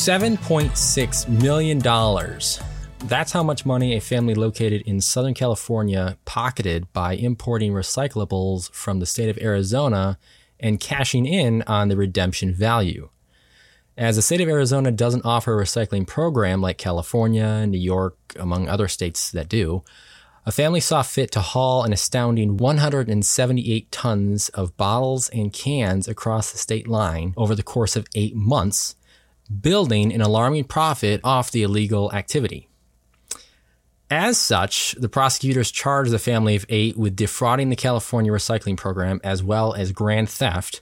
[0.00, 1.78] $7.6 million.
[3.04, 8.98] That's how much money a family located in Southern California pocketed by importing recyclables from
[8.98, 10.18] the state of Arizona
[10.58, 13.10] and cashing in on the redemption value.
[13.94, 18.70] As the state of Arizona doesn't offer a recycling program like California, New York, among
[18.70, 19.84] other states that do,
[20.46, 26.52] a family saw fit to haul an astounding 178 tons of bottles and cans across
[26.52, 28.96] the state line over the course of eight months,
[29.60, 32.68] building an alarming profit off the illegal activity.
[34.10, 39.20] As such, the prosecutors charged the family of eight with defrauding the California recycling program
[39.22, 40.80] as well as grand theft,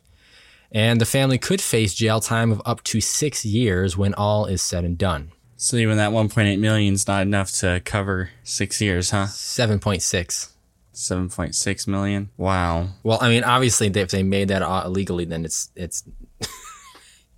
[0.73, 4.63] and the family could face jail time of up to six years when all is
[4.63, 5.31] said and done.
[5.57, 9.27] So even that 1.8 million is not enough to cover six years, huh?
[9.27, 10.53] 7.6.
[10.95, 12.31] 7.6 million.
[12.37, 12.89] Wow.
[13.03, 16.03] Well, I mean, obviously, if they made that illegally, then it's it's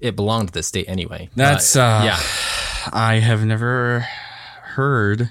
[0.01, 1.31] it belonged to the state anyway.
[1.34, 2.20] That's But, uh, yeah.
[2.93, 4.06] I have never
[4.62, 5.31] heard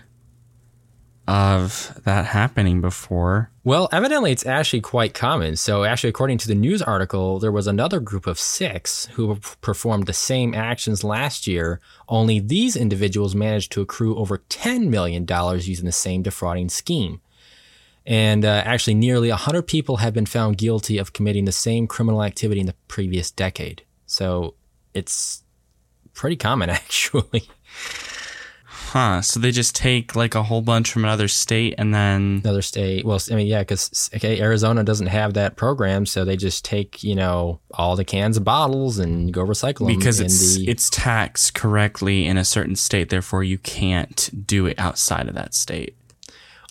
[1.30, 3.52] of that happening before.
[3.64, 5.58] Well, evidently, it's actually quite common.
[5.58, 10.08] So, actually, according to the news article, there was another group of six who performed
[10.08, 11.80] the same actions last year.
[12.08, 17.22] Only these individuals managed to accrue over $10 million using the same defrauding scheme.
[18.08, 22.24] And uh, actually, nearly 100 people have been found guilty of committing the same criminal
[22.24, 23.84] activity in the previous decade.
[24.08, 24.56] So,
[24.94, 25.44] it's
[26.14, 27.44] pretty common, actually.
[28.92, 29.22] Huh.
[29.22, 33.06] So they just take like a whole bunch from another state and then another state.
[33.06, 37.04] Well, I mean, yeah, because okay, Arizona doesn't have that program, so they just take
[37.04, 40.90] you know all the cans and bottles and go recycle them because it's the, it's
[40.90, 45.96] taxed correctly in a certain state, therefore you can't do it outside of that state.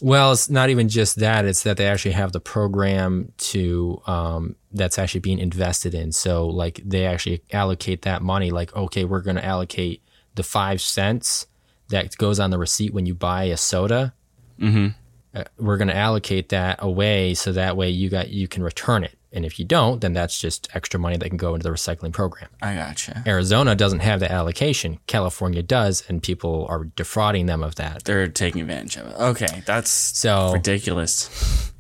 [0.01, 4.57] Well, it's not even just that; it's that they actually have the program to um,
[4.73, 6.13] that's actually being invested in.
[6.13, 8.51] So, like, they actually allocate that money.
[8.51, 10.03] Like, okay, we're going to allocate
[10.35, 11.47] the five cents
[11.89, 14.15] that goes on the receipt when you buy a soda.
[14.61, 14.89] Mm-hmm.
[15.35, 19.05] Uh, we're going to allocate that away so that way you got you can return
[19.05, 19.18] it.
[19.33, 22.13] And if you don't, then that's just extra money that can go into the recycling
[22.13, 22.49] program.
[22.63, 23.23] I gotcha.
[23.27, 25.01] Arizona doesn't have the allocation.
[25.07, 28.05] California does, and people are defrauding them of that.
[28.05, 29.17] They're taking advantage of it.
[29.17, 31.73] Okay, that's So ridiculous.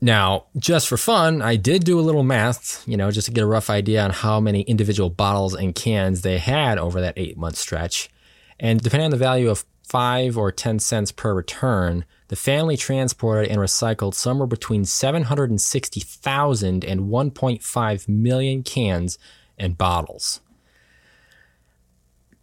[0.00, 3.44] now, just for fun, I did do a little math, you know, just to get
[3.44, 7.36] a rough idea on how many individual bottles and cans they had over that eight
[7.38, 8.10] month stretch.
[8.58, 13.50] And depending on the value of five or 10 cents per return, the family transported
[13.50, 19.18] and recycled somewhere between 760,000 and 1.5 million cans
[19.58, 20.40] and bottles.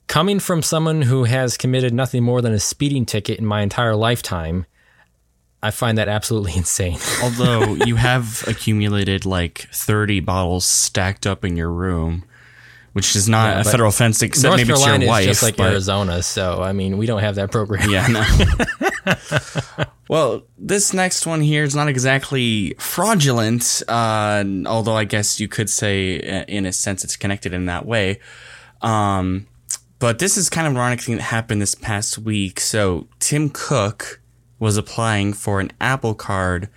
[0.08, 3.96] Coming from someone who has committed nothing more than a speeding ticket in my entire
[3.96, 4.66] lifetime,
[5.62, 7.00] I find that absolutely insane.
[7.24, 12.26] Although you have accumulated like 30 bottles stacked up in your room,
[12.92, 15.22] which is not Yeah, a federal offense except North maybe Carolina it's your wife.
[15.22, 17.90] is just like Arizona, so I mean, we don't have that program.
[17.90, 18.24] Yeah, no.
[20.09, 25.69] well, this next one here is not exactly fraudulent, uh, although I guess you could
[25.69, 28.19] say, uh, in a sense, it's connected in that way.
[28.81, 29.47] Um,
[30.00, 32.59] but this is kind of an ironic thing that happened this past week.
[32.59, 34.22] So Tim Cook
[34.59, 36.69] was applying for an Apple Card,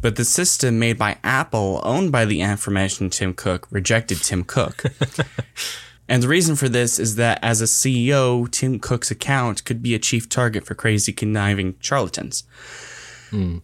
[0.00, 4.84] but the system made by Apple, owned by the aforementioned Tim Cook, rejected Tim Cook.
[6.12, 9.94] And the reason for this is that as a CEO, Tim Cook's account could be
[9.94, 12.44] a chief target for crazy, conniving charlatans.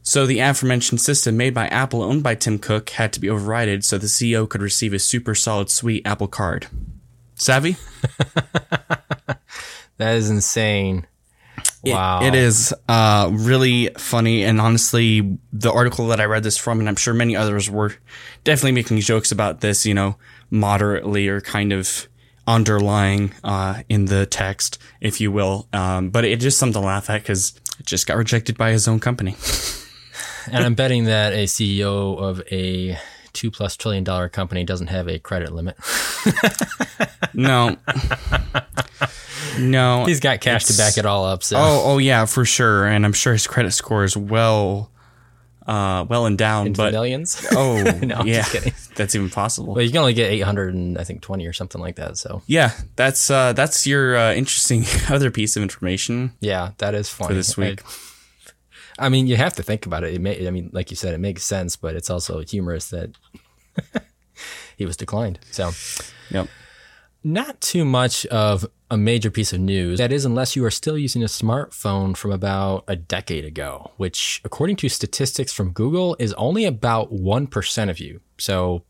[0.02, 3.82] So the aforementioned system made by Apple, owned by Tim Cook, had to be overridden
[3.82, 6.66] so the CEO could receive a super solid sweet Apple card.
[7.34, 7.76] Savvy?
[9.98, 11.06] That is insane.
[11.84, 12.22] It- Wow.
[12.22, 14.44] it is uh, really funny.
[14.44, 17.94] And honestly, the article that I read this from, and I'm sure many others were
[18.44, 20.16] definitely making jokes about this, you know,
[20.50, 22.08] moderately or kind of
[22.48, 25.68] underlying uh, in the text, if you will.
[25.72, 28.88] Um, but it just something to laugh at because it just got rejected by his
[28.88, 29.36] own company.
[30.50, 32.96] And I'm betting that a CEO of a
[33.34, 35.76] two plus trillion dollar company doesn't have a credit limit.
[37.34, 37.76] No.
[39.58, 40.04] no.
[40.06, 41.42] He's got cash to back it all up.
[41.44, 42.86] So Oh, oh yeah, for sure.
[42.86, 44.90] And I'm sure his credit score is well,
[45.68, 46.66] uh, well endowed.
[46.68, 47.46] into But millions.
[47.52, 48.72] oh, No, I'm yeah, just kidding.
[48.96, 49.74] that's even possible.
[49.74, 52.16] But you can only get 800 and I think 20 or something like that.
[52.16, 56.32] So Yeah, that's uh, that's your uh, interesting other piece of information.
[56.40, 57.28] yeah, that is funny.
[57.28, 57.82] For this week.
[58.98, 60.14] I, I mean, you have to think about it.
[60.14, 63.14] It may, I mean, like you said, it makes sense, but it's also humorous that
[64.76, 65.38] he was declined.
[65.52, 65.70] So
[66.30, 66.48] Yep.
[67.22, 69.98] not too much of a major piece of news.
[69.98, 74.40] That is, unless you are still using a smartphone from about a decade ago, which,
[74.44, 78.20] according to statistics from Google, is only about 1% of you.
[78.38, 78.84] So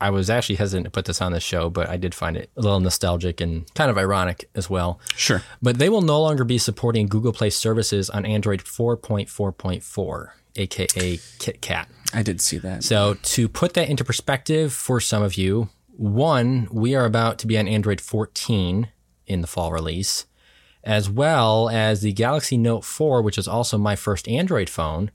[0.00, 2.50] I was actually hesitant to put this on the show, but I did find it
[2.56, 5.00] a little nostalgic and kind of ironic as well.
[5.14, 5.42] Sure.
[5.60, 11.86] But they will no longer be supporting Google Play services on Android 4.4.4, aka KitKat.
[12.14, 12.82] I did see that.
[12.82, 17.46] So, to put that into perspective for some of you, one, we are about to
[17.46, 18.88] be on Android 14
[19.30, 20.26] in the fall release,
[20.84, 25.10] as well as the Galaxy Note 4, which is also my first Android phone,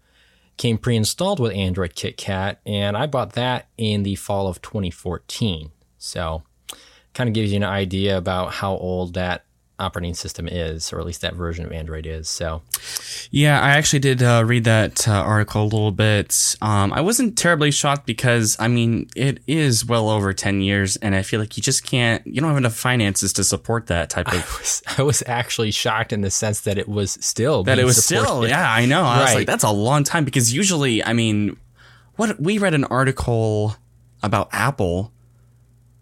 [0.57, 5.71] came pre installed with Android KitKat, and I bought that in the fall of 2014.
[5.97, 6.43] So,
[7.13, 9.44] kind of gives you an idea about how old that
[9.77, 12.29] operating system is, or at least that version of Android is.
[12.29, 12.61] So,
[13.31, 16.55] yeah, I actually did uh, read that uh, article a little bit.
[16.61, 21.13] Um, I wasn't terribly shocked because, I mean, it is well over 10 years, and
[21.15, 24.27] I feel like you just can't, you don't have enough finances to support that type
[24.27, 24.33] of.
[24.33, 27.83] I was, I was actually shocked in the sense that it was still that it
[27.85, 28.27] was supported.
[28.27, 29.01] still, yeah, I know.
[29.03, 29.35] I was Right.
[29.39, 31.57] like, that's a long time because usually, I mean,
[32.15, 33.75] what we read an article
[34.23, 35.11] about Apple.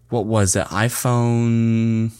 [0.10, 0.68] What was it?
[0.68, 2.12] iPhone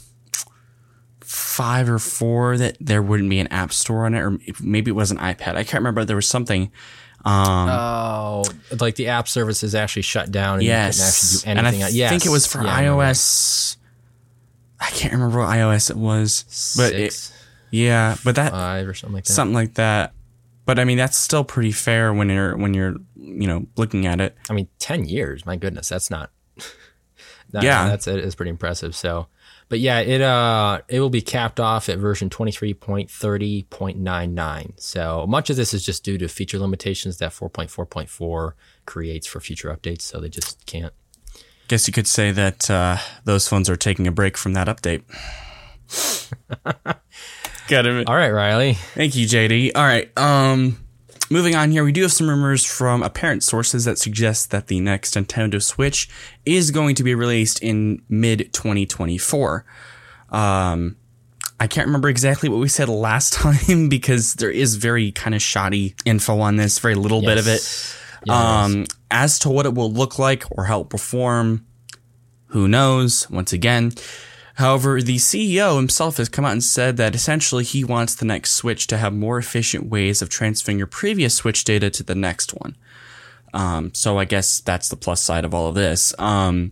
[1.34, 4.94] five or four that there wouldn't be an app store on it, or maybe it
[4.94, 5.56] was an iPad.
[5.56, 6.06] I can't remember.
[6.06, 6.72] There was something.
[7.26, 8.44] Um, Oh,
[8.80, 11.70] like the app services actually shut down and yes, you couldn't actually do and I
[11.70, 11.96] anything.
[11.98, 12.10] yes.
[12.12, 13.78] think it was for Yeah, iOS.
[14.80, 17.32] I can't remember what iOS it was, but it,
[17.72, 19.34] yeah, but that five or something like that.
[19.34, 20.14] something like that.
[20.66, 24.20] But I mean, that's still pretty fair when you're when you're you know looking at
[24.20, 24.36] it.
[24.50, 25.46] I mean, ten years.
[25.46, 26.30] My goodness, that's not.
[27.52, 27.88] that- Yeah.
[27.88, 28.96] that's it is pretty impressive.
[28.98, 29.28] So,
[29.74, 33.64] but yeah, it uh it will be capped off at version twenty three point thirty
[33.72, 34.74] point nine nine.
[34.78, 38.08] So much of this is just due to feature limitations that four point four point
[38.08, 38.56] four
[38.86, 40.02] creates for future updates.
[40.02, 40.94] So they just can't.
[41.70, 45.06] Guess you could say that uh, those phones are taking a break from that update.
[47.68, 48.08] Got it.
[48.08, 48.74] All right, Riley.
[48.76, 49.72] Thank you, JD.
[49.74, 50.16] All right.
[50.16, 50.83] Um,
[51.30, 54.80] moving on here, we do have some rumors from apparent sources that suggest that the
[54.80, 56.10] next Nintendo Switch
[56.46, 59.66] is going to be released in mid 2024.
[60.30, 60.98] Um,
[61.60, 63.34] I can't remember exactly what we said last
[63.68, 67.48] time because there is very kind of shoddy info on this, very little bit of
[67.48, 67.98] it.
[68.26, 68.30] Yes.
[68.30, 71.66] Um, as to what it will look like or how it will perform,
[72.48, 73.30] who knows?
[73.30, 73.92] Once again.
[74.54, 78.52] However, the CEO himself has come out and said that essentially he wants the next
[78.52, 82.52] Switch to have more efficient ways of transferring your previous Switch data to the next
[82.52, 82.76] one.
[83.54, 86.14] Um, so I guess that's the plus side of all of this.
[86.20, 86.72] Um,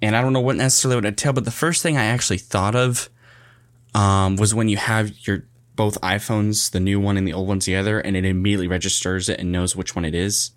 [0.00, 2.74] and I don't know what necessarily would entail, but the first thing I actually thought
[2.74, 3.10] of
[3.94, 5.44] um, was when you have your
[5.76, 9.40] both iPhones, the new one and the old one together, and it immediately registers it
[9.40, 10.50] and knows which one it is,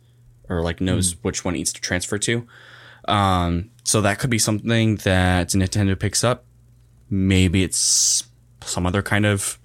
[0.49, 2.47] or like knows which one it needs to transfer to.
[3.07, 6.43] Um, so that could be something that Nintendo picks up.
[7.09, 8.23] Maybe it's
[8.61, 9.57] some other kind of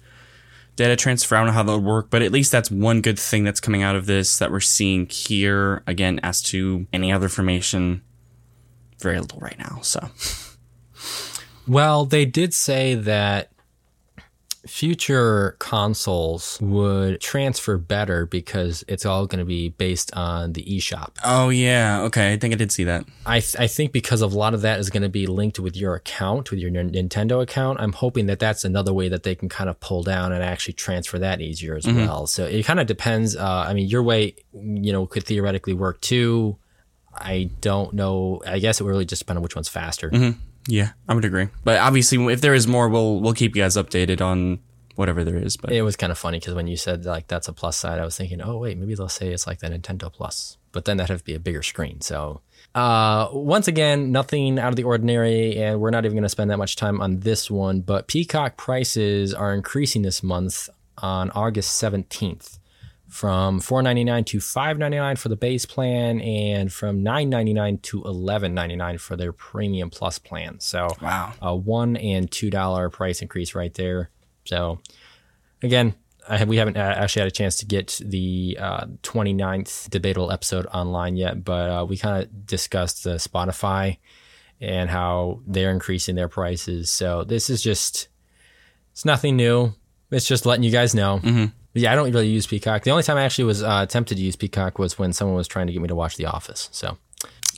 [0.75, 1.35] data transfer.
[1.35, 3.59] I don't know how that would work, but at least that's one good thing that's
[3.59, 5.83] coming out of this that we're seeing here.
[5.87, 8.03] Again, as to any other information,
[8.99, 9.79] very little right now.
[9.81, 10.09] So
[11.67, 13.50] Well, they did say that
[14.65, 21.15] future consoles would transfer better because it's all going to be based on the eShop.
[21.23, 22.33] Oh yeah, okay.
[22.33, 23.05] I think I did see that.
[23.25, 25.59] I, th- I think because of a lot of that is going to be linked
[25.59, 27.79] with your account, with your N- Nintendo account.
[27.81, 30.73] I'm hoping that that's another way that they can kind of pull down and actually
[30.73, 32.27] transfer that easier as well.
[32.27, 33.35] So it kind of depends.
[33.35, 36.57] Uh, I mean, your way, you know, could theoretically work too.
[37.13, 38.41] I don't know.
[38.47, 40.09] I guess it would really just depend on which one's faster.
[40.67, 41.47] Yeah, I would agree.
[41.63, 44.59] But obviously, if there is more, we'll we'll keep you guys updated on
[44.95, 45.57] whatever there is.
[45.57, 47.99] But It was kind of funny because when you said like that's a plus side,
[47.99, 50.97] I was thinking, oh wait, maybe they'll say it's like the Nintendo Plus, but then
[50.97, 52.01] that'd be a bigger screen.
[52.01, 52.41] So,
[52.75, 56.51] uh, once again, nothing out of the ordinary, and we're not even going to spend
[56.51, 57.81] that much time on this one.
[57.81, 62.59] But Peacock prices are increasing this month on August seventeenth,
[63.11, 67.29] from four ninety nine to five ninety nine for the base plan, and from nine
[67.29, 70.59] ninety nine to eleven ninety nine for their premium plus plan.
[70.61, 74.09] So, wow, a one and two dollar price increase right there.
[74.45, 74.79] So
[75.61, 75.93] again,
[76.27, 80.31] I have, we haven't uh, actually had a chance to get the uh, 29th debatable
[80.31, 83.97] episode online yet, but uh, we kind of discussed the Spotify
[84.61, 86.89] and how they're increasing their prices.
[86.89, 88.07] So this is just
[88.93, 89.73] it's nothing new.
[90.11, 91.19] It's just letting you guys know.
[91.21, 91.45] Mm-hmm.
[91.73, 92.83] Yeah, I don't really use Peacock.
[92.83, 95.47] The only time I actually was uh, tempted to use Peacock was when someone was
[95.47, 96.69] trying to get me to watch The Office.
[96.71, 96.97] So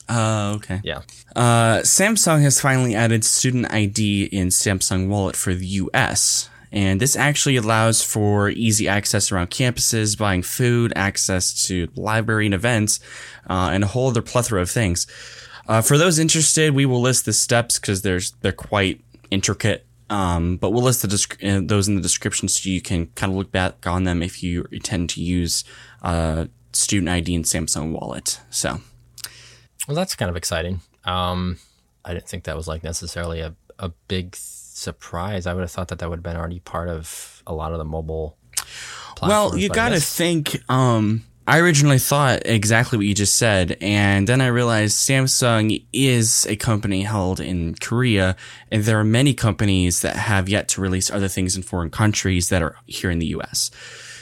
[0.10, 0.82] uh, okay.
[0.84, 1.02] yeah,
[1.36, 6.50] Uh, Samsung has finally added Student ID in Samsung Wallet for the US.
[6.72, 12.56] And this actually allows for easy access around campuses, buying food, access to library and
[12.56, 13.00] events,
[13.48, 15.06] uh, and a whole other plethora of things.
[15.68, 19.86] Uh, for those interested, we will list the steps because there's they're quite intricate.
[20.14, 23.38] Um, but we'll list the uh, those in the description so you can kind of
[23.38, 25.64] look back on them if you intend to use
[26.04, 28.40] uh, Student ID and Samsung Wallet.
[28.52, 28.80] So
[29.88, 30.82] well, that's kind of exciting.
[31.04, 31.58] Um,
[32.06, 35.48] I didn't think that was like necessarily a, a big surprise.
[35.48, 37.80] I would have thought that that would have been already part of a lot of
[37.80, 38.38] the mobile.
[39.20, 40.62] Well, you got to think.
[40.70, 46.46] Um, I originally thought exactly what you just said, and then I realized Samsung is
[46.48, 48.38] a company held in Korea,
[48.72, 52.48] and there are many companies that have yet to release other things in foreign countries
[52.48, 53.72] that are here in the U.S.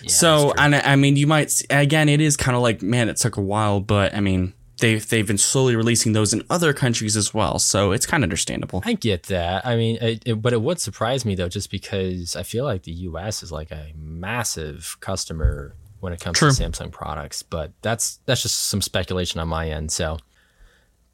[0.01, 3.17] Yeah, so, and I mean, you might again, it is kind of like, man, it
[3.17, 7.15] took a while, but I mean, they've they've been slowly releasing those in other countries
[7.15, 8.81] as well, so it's kind of understandable.
[8.83, 9.63] I get that.
[9.63, 12.81] I mean, it, it, but it would surprise me though, just because I feel like
[12.81, 13.43] the U.S.
[13.43, 16.51] is like a massive customer when it comes True.
[16.51, 17.43] to Samsung products.
[17.43, 19.91] But that's that's just some speculation on my end.
[19.91, 20.17] So,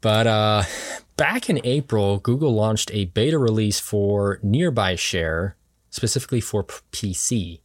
[0.00, 0.64] but uh,
[1.16, 5.56] back in April, Google launched a beta release for Nearby Share,
[5.90, 7.60] specifically for PC.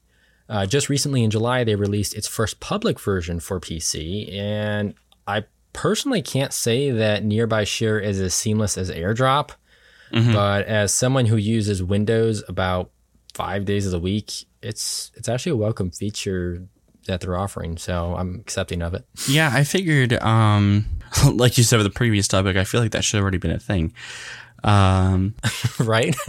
[0.47, 4.93] Uh, just recently in July, they released its first public version for PC, and
[5.25, 9.51] I personally can't say that Nearby Share is as seamless as AirDrop.
[10.11, 10.33] Mm-hmm.
[10.33, 12.91] But as someone who uses Windows about
[13.33, 16.67] five days of the week, it's it's actually a welcome feature
[17.07, 17.77] that they're offering.
[17.77, 19.05] So I'm accepting of it.
[19.27, 20.85] Yeah, I figured, um,
[21.33, 23.51] like you said with the previous topic, I feel like that should have already been
[23.51, 23.93] a thing.
[24.63, 25.35] Um,
[25.79, 26.15] right?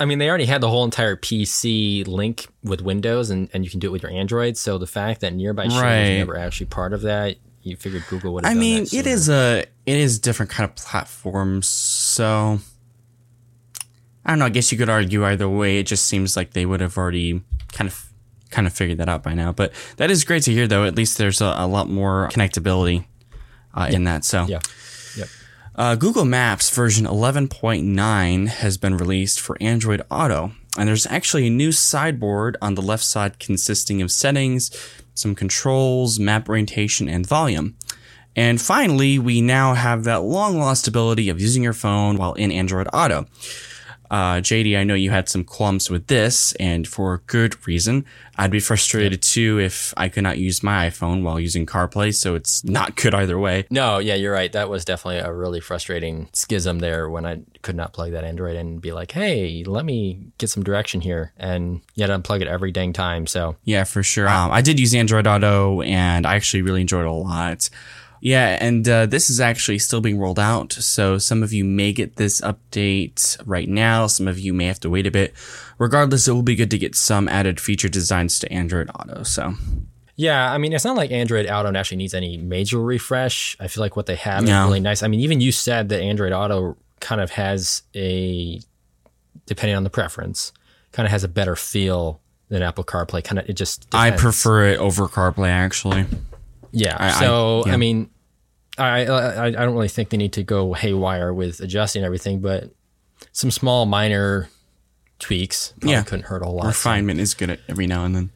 [0.00, 3.70] I mean, they already had the whole entire PC link with Windows, and, and you
[3.70, 4.56] can do it with your Android.
[4.56, 6.00] So the fact that Nearby Share right.
[6.00, 8.46] was never actually part of that, you figured Google would.
[8.46, 11.68] I mean, it is a it is different kind of platforms.
[11.68, 12.60] So
[14.24, 14.46] I don't know.
[14.46, 15.78] I guess you could argue either way.
[15.78, 18.09] It just seems like they would have already kind of
[18.50, 19.52] kind of figured that out by now.
[19.52, 20.84] But that is great to hear, though.
[20.84, 23.04] At least there's a, a lot more connectability
[23.74, 24.24] uh, in that.
[24.24, 24.60] So yeah.
[25.16, 25.28] Yep.
[25.76, 31.50] Uh, Google Maps version 11.9 has been released for Android Auto, and there's actually a
[31.50, 34.70] new sideboard on the left side consisting of settings,
[35.14, 37.76] some controls, map orientation, and volume.
[38.36, 42.52] And finally, we now have that long lost ability of using your phone while in
[42.52, 43.26] Android Auto.
[44.10, 48.04] Uh, JD, I know you had some qualms with this, and for good reason.
[48.36, 52.34] I'd be frustrated too if I could not use my iPhone while using CarPlay, so
[52.34, 53.66] it's not good either way.
[53.70, 54.50] No, yeah, you're right.
[54.50, 58.56] That was definitely a really frustrating schism there when I could not plug that Android
[58.56, 62.48] in and be like, hey, let me get some direction here, and yet unplug it
[62.48, 63.26] every dang time.
[63.26, 64.28] So, yeah, for sure.
[64.28, 67.68] Um, I did use Android Auto, and I actually really enjoyed it a lot.
[68.20, 70.72] Yeah, and uh, this is actually still being rolled out.
[70.74, 74.06] So some of you may get this update right now.
[74.06, 75.34] Some of you may have to wait a bit.
[75.78, 79.22] Regardless, it will be good to get some added feature designs to Android Auto.
[79.22, 79.54] So.
[80.16, 83.56] Yeah, I mean, it's not like Android Auto actually needs any major refresh.
[83.58, 84.64] I feel like what they have no.
[84.64, 85.02] is really nice.
[85.02, 88.60] I mean, even you said that Android Auto kind of has a,
[89.46, 90.52] depending on the preference,
[90.92, 93.24] kind of has a better feel than Apple CarPlay.
[93.24, 93.88] Kind of, it just.
[93.90, 93.94] Depends.
[93.94, 96.04] I prefer it over CarPlay, actually.
[96.72, 96.96] Yeah.
[96.98, 97.74] I, so I, yeah.
[97.74, 98.10] I mean,
[98.78, 102.70] I, I I don't really think they need to go haywire with adjusting everything, but
[103.32, 104.48] some small minor
[105.18, 106.66] tweaks yeah couldn't hurt a lot.
[106.66, 107.22] Refinement so.
[107.22, 108.30] is good at every now and then.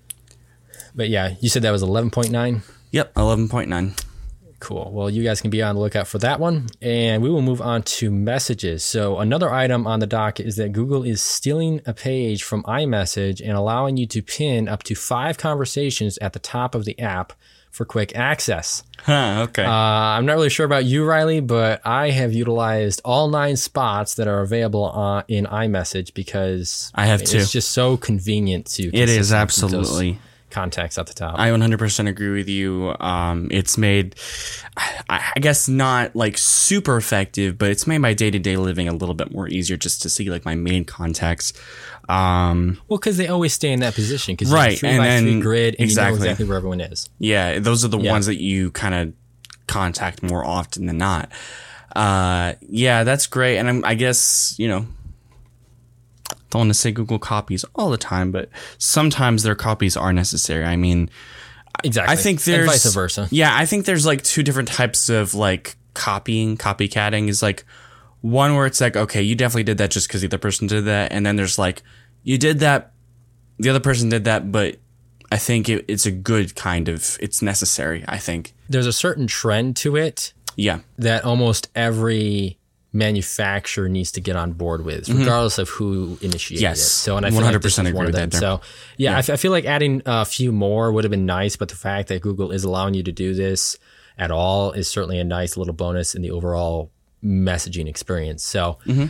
[0.94, 2.62] But yeah, you said that was eleven point nine.
[2.90, 3.94] Yep, eleven point nine.
[4.64, 4.90] Cool.
[4.94, 6.68] Well, you guys can be on the lookout for that one.
[6.80, 8.82] And we will move on to messages.
[8.82, 13.42] So, another item on the docket is that Google is stealing a page from iMessage
[13.42, 17.34] and allowing you to pin up to five conversations at the top of the app
[17.70, 18.82] for quick access.
[19.00, 19.64] Huh, okay.
[19.64, 24.14] Uh, I'm not really sure about you, Riley, but I have utilized all nine spots
[24.14, 27.36] that are available uh, in iMessage because I have too.
[27.36, 28.84] It's just so convenient to.
[28.96, 30.20] It is absolutely
[30.54, 31.38] contacts at the top.
[31.38, 32.94] I 100% agree with you.
[33.00, 34.14] Um, it's made,
[34.76, 38.88] I, I, guess, not like super effective, but it's made my day to day living
[38.88, 41.52] a little bit more easier just to see like my main contacts.
[42.08, 44.34] Um, well, because they always stay in that position.
[44.34, 46.14] Because right, three and by then, three grid, and exactly.
[46.14, 47.10] you know exactly where everyone is.
[47.18, 48.12] Yeah, those are the yeah.
[48.12, 49.12] ones that you kind of
[49.66, 51.30] contact more often than not.
[51.96, 54.86] Uh, yeah, that's great, and I'm, I guess you know
[56.54, 60.64] don't want to say Google copies all the time, but sometimes their copies are necessary.
[60.64, 61.10] I mean,
[61.82, 62.12] exactly.
[62.12, 63.28] I think there's and vice versa.
[63.30, 67.64] Yeah, I think there's like two different types of like copying, copycatting is like
[68.20, 70.84] one where it's like, okay, you definitely did that just because the other person did
[70.84, 71.12] that.
[71.12, 71.82] And then there's like,
[72.22, 72.92] you did that,
[73.58, 74.76] the other person did that, but
[75.32, 78.54] I think it, it's a good kind of, it's necessary, I think.
[78.68, 80.32] There's a certain trend to it.
[80.56, 80.80] Yeah.
[80.98, 82.58] That almost every
[82.94, 85.18] manufacturer needs to get on board with, mm-hmm.
[85.18, 86.78] regardless of who initiated yes.
[86.78, 86.82] it.
[86.82, 88.32] So, and I 100% like agree with that.
[88.32, 88.60] So,
[88.96, 89.16] yeah, yeah.
[89.16, 91.76] I, f- I feel like adding a few more would have been nice, but the
[91.76, 93.76] fact that Google is allowing you to do this
[94.16, 98.44] at all is certainly a nice little bonus in the overall messaging experience.
[98.44, 99.06] So, mm-hmm.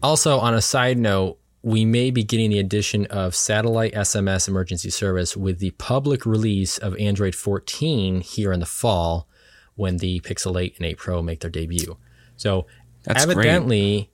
[0.00, 4.90] also on a side note, we may be getting the addition of satellite SMS emergency
[4.90, 9.26] service with the public release of Android 14 here in the fall,
[9.74, 11.96] when the Pixel 8 and 8 Pro make their debut.
[12.36, 12.66] So
[13.04, 13.36] That's great.
[13.38, 14.10] evidently,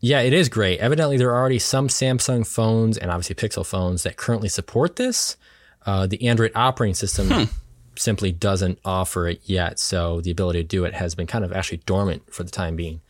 [0.00, 0.78] yeah, it is great.
[0.80, 5.36] Evidently, there are already some Samsung phones and obviously Pixel phones that currently support this.
[5.86, 7.44] Uh, the Android operating system Hmm.
[7.96, 11.52] simply doesn't offer it yet, so the ability to do it has been kind of
[11.52, 13.00] actually dormant for the time being.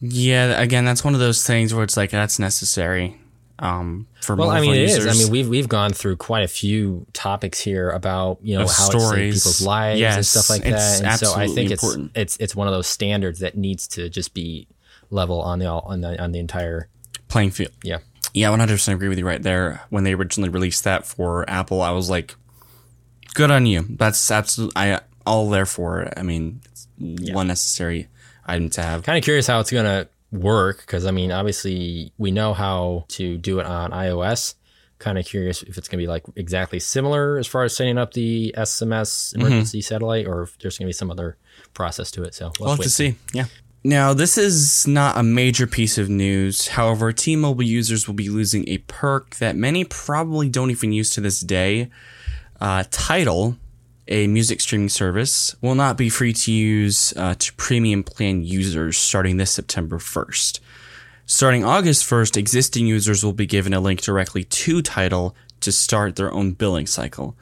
[0.00, 3.20] Yeah, again, that's one of those things where it's like that's necessary
[3.60, 5.06] um, for Well, I mean, it is.
[5.06, 8.70] I mean, we've we've gone through quite a few topics here about you know Of
[8.70, 11.04] how it's saved people's lives and stuff like it's that.
[11.04, 12.12] And so I think it's important.
[12.14, 14.66] it's it's one of those standards that needs to just be
[15.10, 16.88] level on the on the on the entire
[17.28, 17.72] playing field.
[17.84, 17.98] yeah.
[18.32, 19.82] Yeah, one hundred percent agree with you right there.
[19.90, 22.36] When they originally released that for Apple, I was like,
[23.34, 26.14] "Good on you." That's absolutely I all there for it.
[26.16, 26.86] I mean, it's
[27.32, 28.06] one necessary
[28.46, 29.02] item to have.
[29.02, 33.36] Kind of curious how it's gonna work because I mean, obviously we know how to
[33.38, 34.54] do it on iOS.
[34.98, 38.12] Kind of curious if it's gonna be like exactly similar as far as setting up
[38.12, 39.40] the SMS Mm-hmm.
[39.40, 41.36] emergency satellite, or if there's gonna be some other
[41.74, 42.34] process to it.
[42.34, 43.16] So We'll have to see.
[43.32, 43.46] Yeah.
[43.82, 46.68] Now, this is not a major piece of news.
[46.68, 51.08] However, T Mobile users will be losing a perk that many probably don't even use
[51.12, 51.88] to this day.
[52.60, 53.56] Uh, Tidal,
[54.10, 58.98] a music streaming service, will not be free to use uh, to premium plan users
[58.98, 60.60] starting this September 1st.
[61.26, 66.16] Starting August 1st, existing users will be given a link directly to Tidal to start
[66.16, 67.36] their own billing cycle.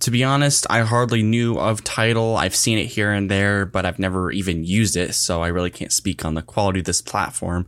[0.00, 2.36] To be honest, I hardly knew of Tidal.
[2.36, 5.70] I've seen it here and there, but I've never even used it, so I really
[5.70, 7.66] can't speak on the quality of this platform.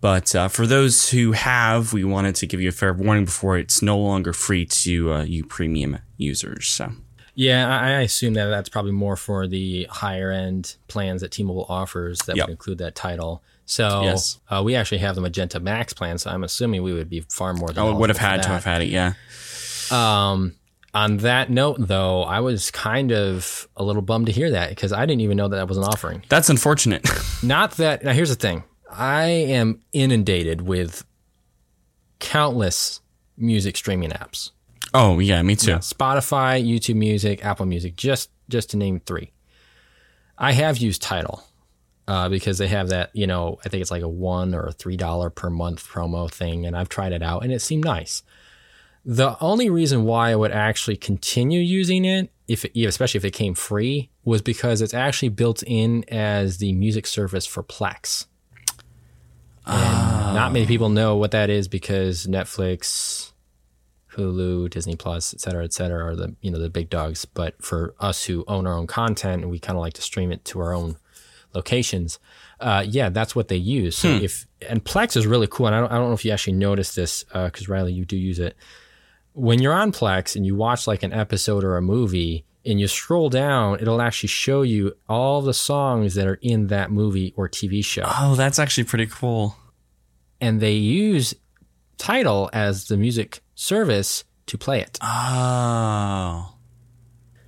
[0.00, 3.58] But uh, for those who have, we wanted to give you a fair warning before
[3.58, 6.66] it's no longer free to uh, you premium users.
[6.68, 6.92] So
[7.34, 11.66] Yeah, I I assume that that's probably more for the higher end plans that T-Mobile
[11.68, 12.46] offers that Yep.
[12.46, 13.42] would include that Tidal.
[13.66, 14.38] So Yes.
[14.50, 17.54] uh, we actually have the Magenta Max plan, so I'm assuming we would be far
[17.54, 19.14] more than I would have had to have had it, yeah.
[19.90, 20.54] Um,
[20.92, 24.92] on that note, though, I was kind of a little bummed to hear that because
[24.92, 26.22] I didn't even know that that was an offering.
[26.28, 27.08] That's unfortunate.
[27.42, 28.04] Not that.
[28.04, 31.04] Now, here's the thing: I am inundated with
[32.20, 33.00] countless
[33.36, 34.50] music streaming apps.
[34.94, 35.72] Oh, yeah, me too.
[35.76, 39.32] Spotify, YouTube Music, Apple Music, just just to name three.
[40.38, 41.44] I have used Tidal
[42.06, 44.72] uh, because they have that, you know, I think it's like a one or a
[44.72, 48.22] three dollar per month promo thing, and I've tried it out and it seemed nice.
[49.04, 53.32] The only reason why I would actually continue using it, if it, especially if it
[53.32, 58.26] came free, was because it's actually built in as the music service for Plex.
[59.66, 63.32] And not many people know what that is because Netflix,
[64.14, 67.24] Hulu, Disney Plus, et cetera, et cetera, are the you know the big dogs.
[67.24, 70.32] But for us who own our own content and we kind of like to stream
[70.32, 70.96] it to our own
[71.54, 72.18] locations,
[72.60, 73.96] uh, yeah, that's what they use.
[73.96, 76.32] So if and Plex is really cool, and I don't, I don't know if you
[76.32, 78.56] actually noticed this because Riley, you do use it.
[79.34, 82.86] When you're on Plex and you watch like an episode or a movie and you
[82.88, 87.48] scroll down, it'll actually show you all the songs that are in that movie or
[87.48, 89.56] TV show Oh, that's actually pretty cool.
[90.40, 91.34] and they use
[91.98, 94.98] Tidal as the music service to play it.
[95.02, 96.54] Oh.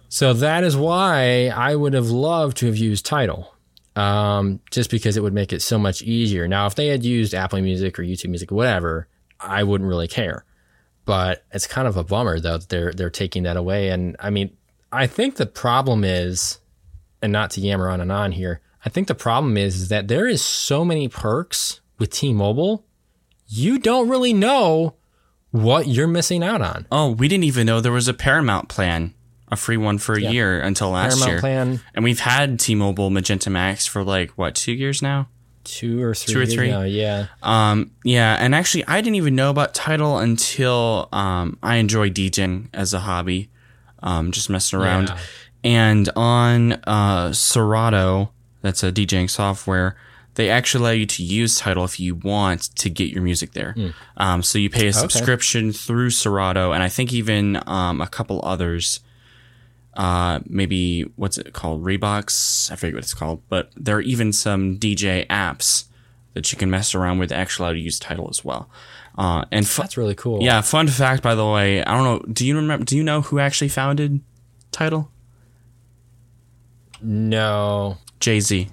[0.08, 3.52] So that is why I would have loved to have used Tidal.
[3.96, 6.46] Um, just because it would make it so much easier.
[6.46, 9.08] Now, if they had used Apple Music or YouTube Music or whatever,
[9.40, 10.44] I wouldn't really care.
[11.06, 13.88] But it's kind of a bummer though that they're they're taking that away.
[13.88, 14.54] And I mean,
[14.92, 16.58] I think the problem is,
[17.22, 20.08] and not to yammer on and on here, I think the problem is, is that
[20.08, 22.84] there is so many perks with T-Mobile,
[23.48, 24.94] you don't really know
[25.50, 26.86] what you're missing out on.
[26.92, 29.14] Oh, we didn't even know there was a Paramount plan,
[29.48, 31.40] a free one for a year until last year.
[31.40, 31.76] Paramount year.
[31.76, 35.28] plan And we've had T-Mobile Magenta Max for like what two years now.
[35.64, 36.70] two or three, Two or years three?
[36.70, 37.26] now, yeah.
[37.42, 42.68] Um, yeah, and actually, I didn't even know about Tidal until um, I enjoy DJing
[42.74, 43.50] as a hobby,
[44.02, 45.08] um, just messing around.
[45.08, 45.18] Yeah.
[45.64, 48.30] And on uh, Serato,
[48.62, 49.96] that's a DJing software.
[50.36, 53.74] They actually allow you to use Tidal if you want to get your music there.
[54.16, 58.40] Um, so you pay a subscription through Serato, and I think even um, a couple
[58.44, 59.00] others.
[59.94, 61.82] Uh, maybe what's it called?
[61.82, 62.70] Rebox.
[62.70, 65.84] I forget what it's called, but there are even some DJ apps
[66.34, 68.68] that you can mess around with that actually allow you to use Tidal as well.
[69.16, 70.42] Uh, and fu- That's really cool.
[70.42, 72.32] yeah, fun fact by the way, I don't know.
[72.32, 72.84] Do you remember?
[72.84, 74.20] Do you know who actually founded
[74.70, 75.10] Tidal?
[77.00, 77.98] No.
[78.20, 78.68] Jay Z.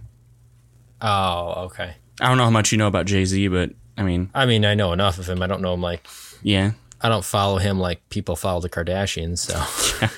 [1.03, 1.95] Oh, okay.
[2.21, 4.63] I don't know how much you know about Jay Z, but I mean, I mean,
[4.65, 5.41] I know enough of him.
[5.43, 6.07] I don't know him like
[6.41, 9.39] yeah, I don't follow him like people follow the Kardashians.
[9.39, 10.09] So,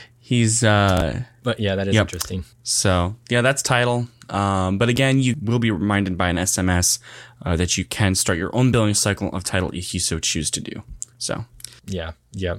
[0.20, 2.02] he's uh, but yeah, that is Yep.
[2.06, 2.44] interesting.
[2.62, 4.08] so yeah, that's Tidal.
[4.28, 6.98] Um, but again, you will be reminded by an SMS
[7.44, 10.50] uh, that you can start your own billing cycle of Tidal if you so choose
[10.50, 10.82] to do.
[11.18, 11.44] So
[11.86, 12.56] Yeah, yeah.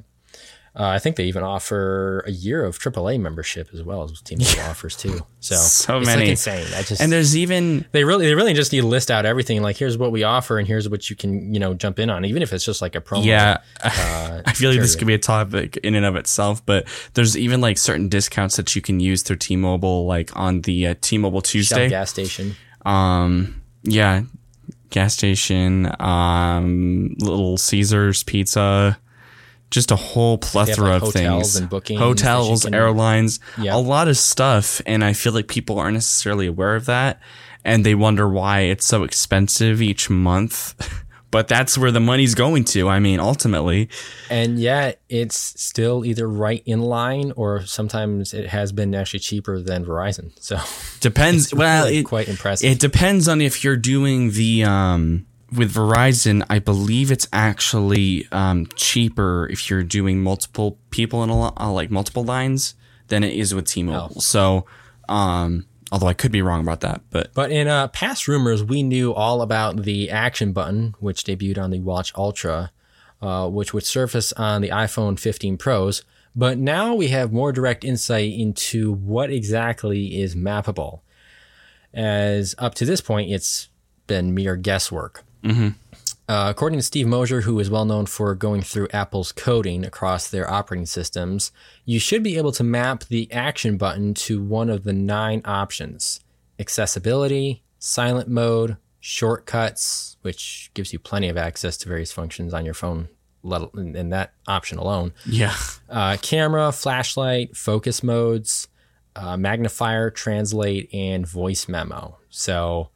[0.79, 4.61] Uh, I think they even offer a year of AAA membership as well as T-Mobile
[4.69, 5.21] offers too.
[5.39, 6.21] So, So it's many.
[6.21, 6.67] like insane.
[6.75, 9.59] I just And there's even they really they really just need to list out everything.
[9.63, 12.25] Like here's what we offer and here's what you can you know jump in on,
[12.25, 13.25] even if it's just like a promo.
[13.25, 13.57] yeah.
[13.83, 17.35] uh, I feel like this could be a topic in and of itself, but there's
[17.35, 21.39] even like certain discounts that you can use through T-Mobile, like on the uh, T-Mobile
[21.41, 21.89] Shell Tuesday.
[21.89, 22.55] gas station.
[22.85, 24.21] Um, yeah,
[24.91, 28.99] gas station, um, Little Caesars Pizza,
[29.71, 31.13] just a whole plethora like of hotels
[31.53, 31.55] things.
[31.57, 33.75] and bookings hotels, can- airlines, Yeah.
[33.75, 37.19] a lot of stuff, and I feel like people aren't necessarily aware of that,
[37.65, 40.73] and they wonder why it's so expensive each month.
[41.29, 42.87] But that's where the money's going to.
[42.87, 43.89] I mean, ultimately,
[44.29, 49.61] And yet it's still either right in line or sometimes it has been actually cheaper
[49.61, 50.31] than Verizon.
[50.39, 50.57] So
[51.01, 51.53] depends.
[51.53, 52.71] well, it, quite impressive.
[52.71, 58.67] It depends on if you're doing the um with Verizon, I believe it's actually um
[58.75, 62.75] cheaper if you're doing multiple people in a lo- uh, like multiple lines
[63.07, 64.15] than it is with T-Mobile.
[64.17, 64.19] Oh.
[64.19, 64.65] So,
[65.07, 68.83] um although I could be wrong about that, but But in uh, past rumors, we
[68.83, 72.71] knew all about the action button, which debuted on the Watch Ultra,
[73.21, 76.03] uh, which would surface on the iPhone 15 Pros.
[76.35, 80.99] But now we have more direct insight into what exactly is mappable.
[81.93, 83.69] As up to this point, it's
[84.05, 85.23] been mere guesswork.
[86.29, 90.29] Uh, according to Steve Moser, who is well known for going through Apple's coding across
[90.29, 91.53] their operating systems,
[91.85, 96.19] you should be able to map the action button to one of the nine options
[96.59, 102.73] accessibility, silent mode, shortcuts, which gives you plenty of access to various functions on your
[102.73, 103.07] phone,
[103.43, 105.55] let, in in that option alone, yeah.
[105.89, 108.67] uh, camera, flashlight, focus modes,
[109.15, 112.17] uh, magnifier, translate, and voice memo.
[112.29, 112.89] So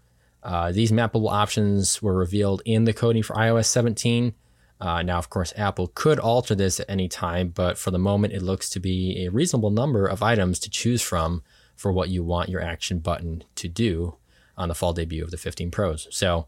[0.43, 4.33] uh, these mappable options were revealed in the coding for iOS 17.
[4.79, 8.33] Uh, now, of course, Apple could alter this at any time, but for the moment,
[8.33, 11.43] it looks to be a reasonable number of items to choose from
[11.75, 14.15] for what you want your action button to do
[14.57, 16.07] on the fall debut of the 15 Pros.
[16.09, 16.47] So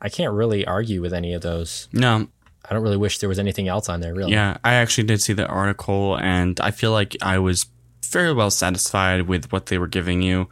[0.00, 1.88] I can't really argue with any of those.
[1.92, 2.28] No,
[2.68, 4.32] I don't really wish there was anything else on there, really.
[4.32, 7.66] yeah, I actually did see the article and I feel like I was
[8.10, 10.48] very well satisfied with what they were giving you.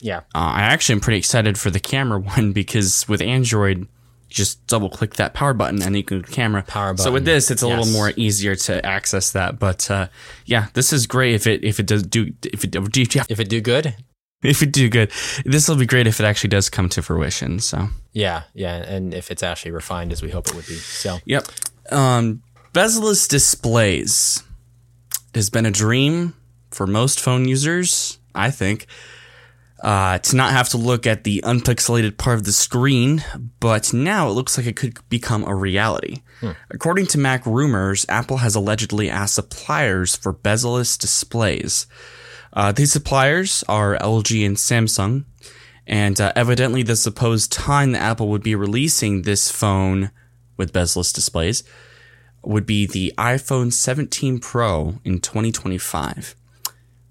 [0.00, 0.18] Yeah.
[0.34, 4.64] Uh, I actually am pretty excited for the camera one because with Android, you just
[4.66, 6.62] double click that power button and you can camera.
[6.62, 7.04] Power button.
[7.04, 9.58] So with this, it's a little more easier to access that.
[9.58, 10.08] But uh,
[10.46, 12.80] yeah, this is great if it if it does do if it do
[13.28, 13.94] If it do good,
[14.42, 15.10] if it do good.
[15.44, 17.58] This will be great if it actually does come to fruition.
[17.58, 20.76] So Yeah, yeah, and if it's actually refined as we hope it would be.
[20.76, 21.46] So yep.
[21.90, 24.44] Um, bezel-less displays
[25.34, 26.34] has been a dream
[26.70, 28.18] for most phone users.
[28.32, 28.86] I think
[29.80, 33.24] uh, to not have to look at the unpixelated part of the screen,
[33.60, 36.22] but now it looks like it could become a reality.
[36.70, 41.86] According to MacRumors, Apple has allegedly asked suppliers for bezel-less displays.
[42.52, 45.24] Uh, these suppliers are LG and Samsung,
[45.86, 50.10] and uh, evidently the supposed time that Apple would be releasing this phone
[50.56, 51.62] with bezel-less displays
[52.42, 56.34] would be the iPhone 17 Pro in 2025.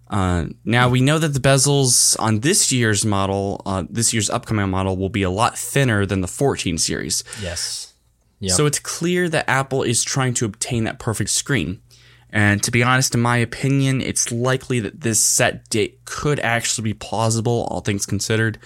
[0.10, 4.70] Uh, now we know that the bezels on this year's model, uh, this year's upcoming
[4.70, 7.24] model, will be a lot thinner than the 14 series.
[7.42, 7.94] yes,
[8.42, 8.52] Yep.
[8.54, 11.82] So it's clear that Apple is trying to obtain that perfect screen.
[12.30, 16.86] And to be honest, in my opinion, it's likely that this set date could actually
[16.86, 18.58] be plausible, all things considered.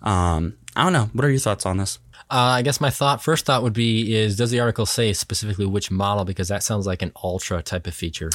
[0.00, 1.10] Um, I don't know.
[1.12, 1.98] What are your thoughts on this?
[2.30, 5.66] uh, I guess my thought first thought would be is does the article say specifically
[5.66, 8.30] which model because that sounds like an ultra type of feature,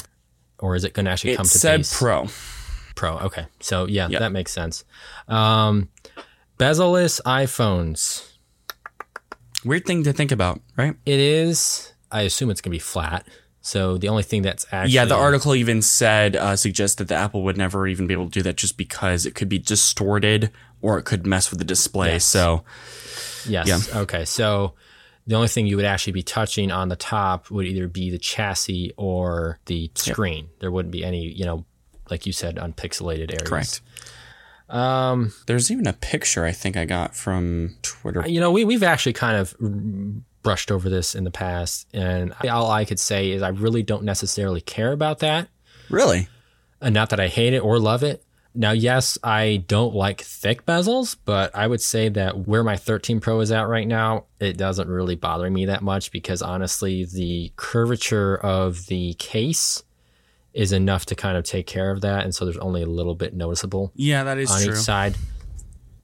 [0.58, 1.96] or is it going to actually It come to said base?
[1.98, 2.26] Pro.
[2.94, 3.18] Pro.
[3.18, 4.20] Okay, so yeah, Yep.
[4.20, 4.84] that makes sense.
[5.28, 5.88] Um,
[6.58, 8.32] bezel-less iPhones.
[9.64, 10.94] Weird thing to think about, right?
[11.04, 11.92] It is.
[12.10, 13.26] I assume it's going to be flat.
[13.60, 17.18] So the only thing that's actually Yeah, the article even said uh, suggested that the
[17.20, 20.52] Apple would never even be able to do that just because it could be distorted
[20.80, 22.12] or it could mess with the display.
[22.12, 22.24] Yes.
[22.24, 22.62] So
[23.48, 23.66] Yes.
[23.66, 24.00] yeah.
[24.02, 24.24] Okay.
[24.24, 24.74] So
[25.26, 28.18] the only thing you would actually be touching on the top would either be the
[28.18, 30.48] chassis or the screen.
[30.60, 31.64] There wouldn't be any, you know,
[32.10, 33.42] like you said, unpixelated areas.
[33.42, 33.80] correct.
[34.68, 38.26] Um, There's even a picture I think I got from Twitter.
[38.26, 39.54] you know, we we've actually kind of
[40.42, 44.04] brushed over this in the past, and all I could say is I really don't
[44.04, 45.48] necessarily care about that.
[45.88, 46.28] Really?
[46.80, 48.22] And not that I hate it or love it.
[48.56, 53.20] Now, yes, I don't like thick bezels, but I would say that where my 13
[53.20, 57.52] Pro is at right now, it doesn't really bother me that much because honestly, the
[57.56, 59.82] curvature of the case
[60.54, 62.24] is enough to kind of take care of that.
[62.24, 64.72] And so there's only a little bit noticeable Yeah, that is on true.
[64.72, 65.16] each side.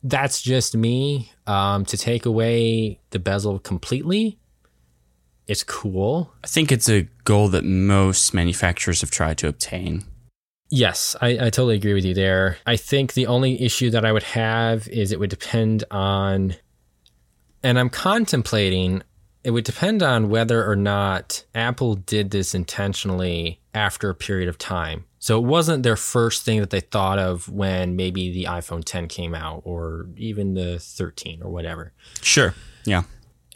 [0.03, 1.33] That's just me.
[1.47, 4.39] Um, to take away the bezel completely,
[5.47, 6.33] it's cool.
[6.45, 10.05] I think it's a goal that most manufacturers have tried to obtain.
[10.75, 12.57] Yes, I, I totally agree with you there.
[12.65, 16.55] I think the only issue that I would have is it would depend on,
[17.63, 19.03] and I'm contemplating,
[19.45, 24.57] it would depend on whether or not Apple did this intentionally after a period of
[24.57, 25.05] time.
[25.19, 29.09] So it wasn't their first thing that they thought of when maybe the iPhone 10
[29.09, 31.93] came out or even the 13 or whatever.
[32.23, 32.55] Sure.
[32.87, 33.03] Yeah.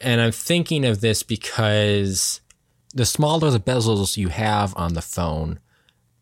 [0.01, 2.41] And I'm thinking of this because
[2.93, 5.59] the smaller the bezels you have on the phone,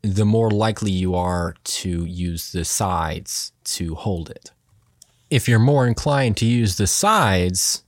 [0.06, 4.52] the more likely you are to use the sides to hold it.
[5.30, 7.84] If you're more inclined to use the sides,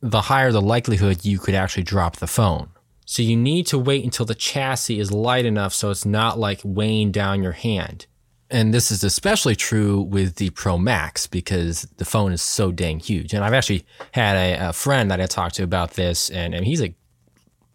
[0.00, 2.68] the higher the likelihood you could actually drop the phone.
[3.06, 6.60] So you need to wait until the chassis is light enough so it's not like
[6.62, 8.06] weighing down your hand.
[8.50, 13.00] And this is especially true with the Pro Max because the phone is so dang
[13.00, 13.32] huge.
[13.32, 16.66] And I've actually had a, a friend that I talked to about this, and, and
[16.66, 16.94] he's a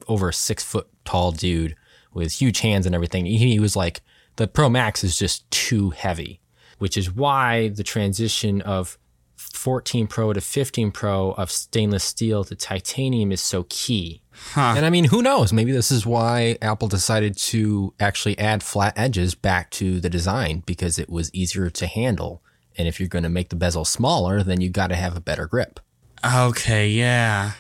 [0.08, 1.76] over a six foot tall dude
[2.20, 3.26] with huge hands and everything.
[3.26, 4.02] He, was like,
[4.36, 6.40] the Pro Max is just too heavy,
[6.78, 9.00] which is why the transition of
[9.38, 14.22] 14 Pro to 15 Pro of stainless steel to titanium is so key.
[14.54, 14.76] Huh.
[14.78, 15.52] And I mean, who knows?
[15.52, 20.64] Maybe this is why Apple decided to actually add flat edges back to the design
[20.66, 22.42] because it was easier to handle.
[22.78, 25.22] And if you're going to make the bezel smaller, then you got to have a
[25.22, 25.80] better grip.
[26.24, 27.54] Okay, yeah.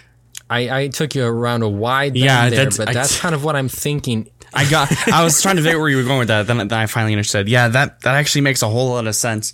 [0.49, 3.43] I, I took you around a wide yeah, there, that's, but I, that's kind of
[3.43, 4.29] what I'm thinking.
[4.53, 4.91] I got.
[5.07, 6.47] I was trying to figure where you were going with that.
[6.47, 7.47] Then, then I finally understood.
[7.47, 9.53] Yeah, that that actually makes a whole lot of sense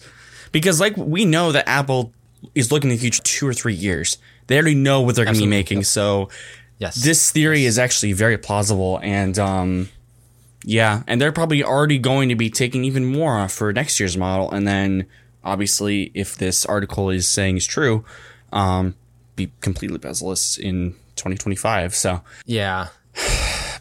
[0.51, 2.13] because, like, we know that Apple
[2.53, 4.17] is looking in the future two or three years.
[4.47, 5.79] They already know what they're going to be making.
[5.79, 5.86] Yep.
[5.86, 6.29] So,
[6.77, 7.73] yes, this theory yes.
[7.73, 8.99] is actually very plausible.
[9.01, 9.89] And um,
[10.63, 14.17] yeah, and they're probably already going to be taking even more off for next year's
[14.17, 14.51] model.
[14.51, 15.08] And then,
[15.43, 18.05] obviously, if this article is saying is true,
[18.53, 18.95] um,
[19.36, 21.95] be completely bezel-less in 2025.
[21.95, 22.88] So yeah,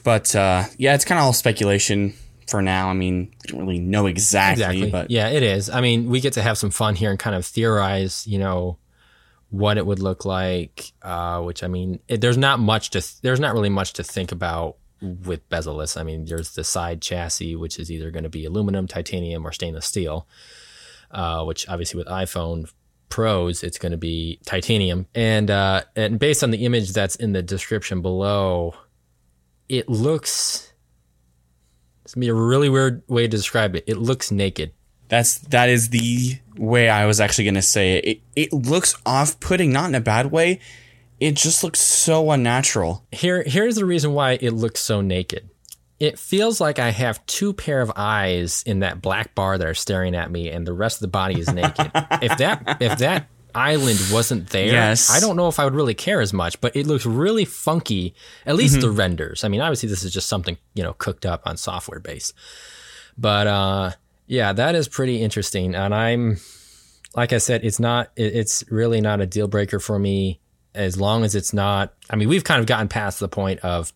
[0.05, 2.15] but uh, yeah, it's kind of all speculation
[2.47, 2.89] for now.
[2.89, 4.91] I mean, we don't really know exactly, exactly.
[4.91, 5.71] but yeah, it is.
[5.71, 8.79] I mean, we get to have some fun here and kind of theorize, you know,
[9.51, 10.93] what it would look like.
[11.03, 14.05] Uh, which I mean, it, there's not much to th- there's not really much to
[14.05, 15.97] think about with bezel-less.
[15.97, 19.53] I mean, there's the side chassis, which is either going to be aluminum, titanium, or
[19.53, 20.27] stainless steel.
[21.11, 22.71] Uh, which obviously with iPhone
[23.09, 25.07] Pros, it's going to be titanium.
[25.15, 28.75] And uh, and based on the image that's in the description below,
[29.69, 30.73] it looks.
[32.05, 33.85] It's gonna be a really weird way to describe it.
[33.87, 34.73] It looks naked.
[35.09, 38.05] That's that is the way I was actually to say it.
[38.05, 38.21] it.
[38.37, 40.61] It looks off-putting, not in a bad way.
[41.21, 43.05] It just looks so unnatural.
[43.13, 45.49] Here, here's the reason why it looks so naked
[46.01, 49.75] it feels like I have two pair of eyes in that black bar that are
[49.75, 51.91] staring at me, and the rest of the body is naked.
[51.95, 55.11] if that if that island wasn't there, yes.
[55.11, 56.61] I don't know if I would really care as much.
[56.61, 58.15] But it looks really funky.
[58.47, 58.83] At least mm-hmm.
[58.83, 59.45] the renders.
[59.45, 62.33] I mean, obviously this is just something you know cooked up on software base.
[63.17, 63.93] But uh,
[64.27, 66.39] yeah, that is pretty interesting, and I'm
[67.15, 68.11] like I said, it's not.
[68.17, 70.41] It's really not a deal breaker for me
[70.75, 71.95] as long as it's not.
[72.11, 73.93] I mean, we've kind of gotten past the point of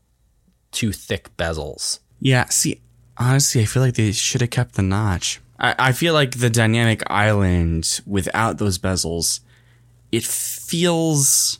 [0.71, 1.99] too thick bezels.
[2.21, 2.81] Yeah, see,
[3.17, 5.41] honestly, I feel like they should have kept the notch.
[5.59, 9.41] I, I feel like the dynamic island without those bezels,
[10.13, 11.59] it feels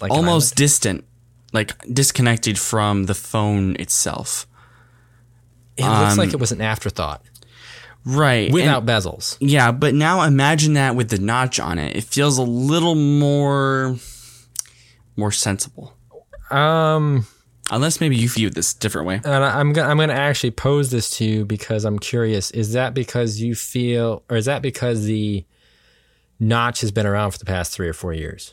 [0.00, 1.04] like almost distant,
[1.52, 4.46] like disconnected from the phone itself.
[5.76, 7.22] It um, looks like um, it was an afterthought.
[8.04, 8.52] Right.
[8.52, 9.36] Without and, bezels.
[9.40, 11.96] Yeah, but now imagine that with the notch on it.
[11.96, 13.96] It feels a little more
[15.16, 15.94] more sensible.
[16.50, 17.26] Um,
[17.70, 19.20] unless maybe you view it this different way.
[19.24, 22.50] And I'm gonna I'm gonna actually pose this to you because I'm curious.
[22.50, 25.44] Is that because you feel, or is that because the
[26.42, 28.52] notch has been around for the past three or four years?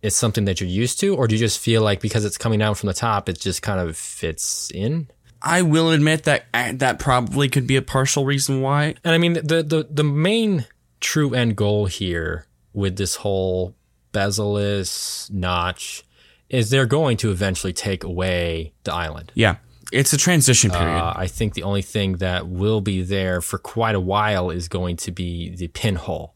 [0.00, 2.58] It's something that you're used to, or do you just feel like because it's coming
[2.58, 5.08] down from the top, it just kind of fits in?
[5.42, 8.94] I will admit that uh, that probably could be a partial reason why.
[9.04, 10.66] And I mean, the the the main
[11.00, 13.74] true end goal here with this whole
[14.12, 16.04] bezel-less notch
[16.48, 19.32] is they're going to eventually take away the island.
[19.34, 19.56] Yeah.
[19.92, 20.98] It's a transition uh, period.
[20.98, 24.68] Uh, I think the only thing that will be there for quite a while is
[24.68, 26.34] going to be the pinhole.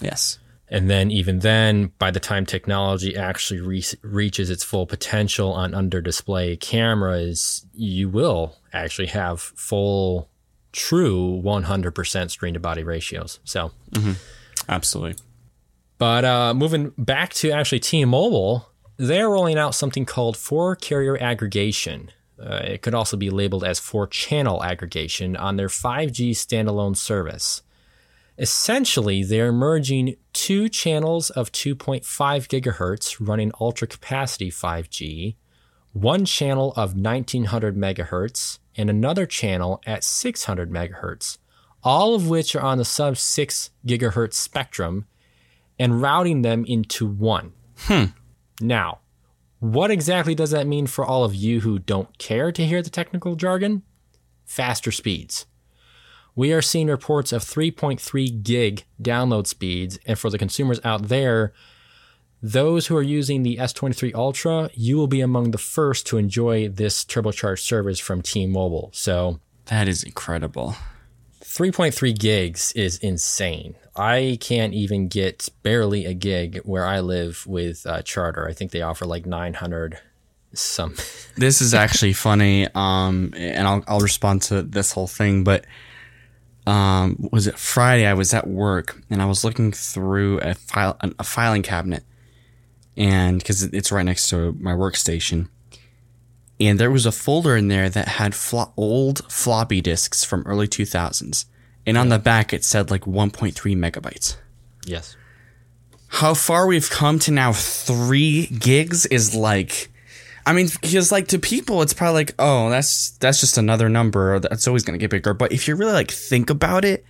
[0.00, 0.38] Yes.
[0.68, 5.74] And then, even then, by the time technology actually re- reaches its full potential on
[5.74, 10.28] under display cameras, you will actually have full,
[10.70, 13.40] true 100% screen to body ratios.
[13.42, 14.12] So, mm-hmm.
[14.68, 15.16] absolutely.
[15.98, 21.20] But uh, moving back to actually T Mobile, they're rolling out something called four carrier
[21.20, 22.10] aggregation.
[22.40, 27.62] Uh, it could also be labeled as four channel aggregation on their 5G standalone service.
[28.40, 35.36] Essentially, they're merging two channels of 2.5 gigahertz running ultra capacity 5G,
[35.92, 41.36] one channel of 1900 megahertz, and another channel at 600 megahertz,
[41.84, 45.06] all of which are on the sub 6 gigahertz spectrum,
[45.78, 47.52] and routing them into one.
[47.80, 48.04] Hmm.
[48.58, 49.00] Now,
[49.58, 52.88] what exactly does that mean for all of you who don't care to hear the
[52.88, 53.82] technical jargon?
[54.46, 55.44] Faster speeds.
[56.40, 61.52] We are seeing reports of 3.3 gig download speeds, and for the consumers out there,
[62.42, 66.70] those who are using the S23 Ultra, you will be among the first to enjoy
[66.70, 68.88] this turbocharged service from T-Mobile.
[68.94, 70.76] So, That is incredible.
[71.42, 73.74] 3.3 gigs is insane.
[73.94, 78.48] I can't even get barely a gig where I live with uh, Charter.
[78.48, 79.98] I think they offer like 900
[80.54, 80.94] some.
[81.36, 82.66] This is actually funny.
[82.74, 85.64] Um, and I'll I'll respond to this whole thing, but
[86.70, 88.06] um, was it Friday?
[88.06, 92.04] I was at work and I was looking through a file a filing cabinet,
[92.96, 95.48] and because it's right next to my workstation,
[96.60, 100.68] and there was a folder in there that had flo- old floppy disks from early
[100.68, 101.46] two thousands,
[101.86, 104.36] and on the back it said like one point three megabytes.
[104.86, 105.16] yes.
[106.12, 109.90] How far we've come to now, three gigs is like.
[110.46, 114.38] I mean, because like to people, it's probably like, oh, that's that's just another number.
[114.38, 115.34] That's always gonna get bigger.
[115.34, 117.04] But if you really like think about it,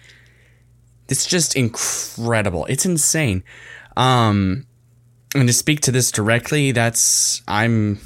[1.08, 2.66] it's just incredible.
[2.66, 3.44] It's insane.
[3.96, 4.66] Um,
[5.34, 8.00] and to speak to this directly, that's I'm.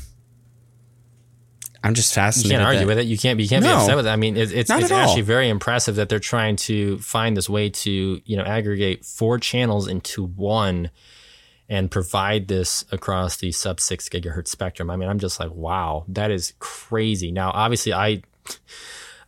[1.83, 2.51] I'm just fascinated.
[2.51, 3.07] You can't argue that- with it.
[3.07, 3.39] You can't.
[3.39, 4.11] You can't be upset with it.
[4.11, 4.99] I mean, it, it's it's at all.
[5.01, 9.39] actually very impressive that they're trying to find this way to you know aggregate four
[9.39, 10.91] channels into one,
[11.69, 14.91] and provide this across the sub six gigahertz spectrum.
[14.91, 17.33] I mean, I'm just like, wow, that is crazy.
[17.33, 18.23] Now, obviously, I,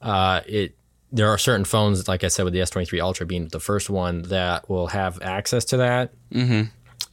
[0.00, 0.76] uh, it.
[1.12, 4.22] There are certain phones, like I said, with the S23 Ultra being the first one
[4.22, 6.12] that will have access to that.
[6.32, 6.62] Mm-hmm.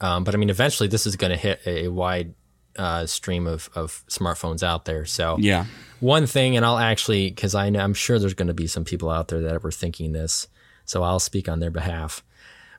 [0.06, 2.34] Um, but I mean, eventually, this is going to hit a, a wide
[2.76, 5.06] uh, stream of, of smartphones out there.
[5.06, 5.66] So Yeah.
[6.00, 8.84] one thing, and I'll actually, because I know, I'm sure there's going to be some
[8.84, 10.48] people out there that were thinking this,
[10.86, 12.24] so I'll speak on their behalf.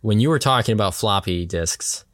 [0.03, 2.05] When you were talking about floppy disks,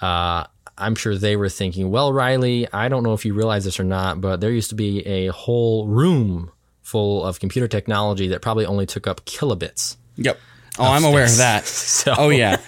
[0.00, 0.44] uh,
[0.76, 3.84] I'm sure they were thinking, well, Riley, I don't know if you realize this or
[3.84, 8.64] not, but there used to be a whole room full of computer technology that probably
[8.64, 9.96] only took up kilobits.
[10.16, 10.38] Yep.
[10.78, 11.64] Oh, I'm aware of that.
[11.66, 12.58] So- Oh yeah,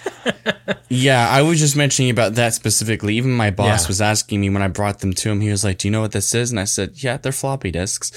[0.89, 1.27] yeah.
[1.29, 3.15] I was just mentioning about that specifically.
[3.15, 3.87] Even my boss Yeah.
[3.87, 5.39] was asking me when I brought them to him.
[5.41, 7.71] He was like, "Do you know what this is?" And I said, "Yeah, they're floppy
[7.71, 8.11] disks."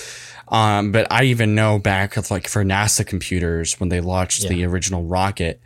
[0.48, 4.64] Um, but I even know back of like for NASA computers when they launched the
[4.64, 5.60] original rocket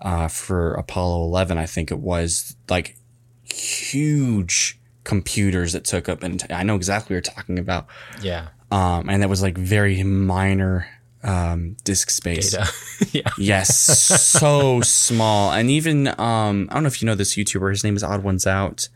[0.00, 2.96] uh, for Apollo 11, I think it was like
[3.44, 6.22] huge computers that took up.
[6.22, 7.86] And I know exactly what you're talking about.
[8.22, 8.48] Yeah.
[8.70, 10.86] Um, and that was like very minor
[11.22, 12.52] um, disk space.
[12.52, 12.70] Data.
[13.12, 13.30] yeah.
[13.38, 13.76] Yes,
[14.22, 15.52] so small.
[15.52, 18.22] And even um I don't know if you know this YouTuber, his name is Odd
[18.22, 18.88] Ones Out.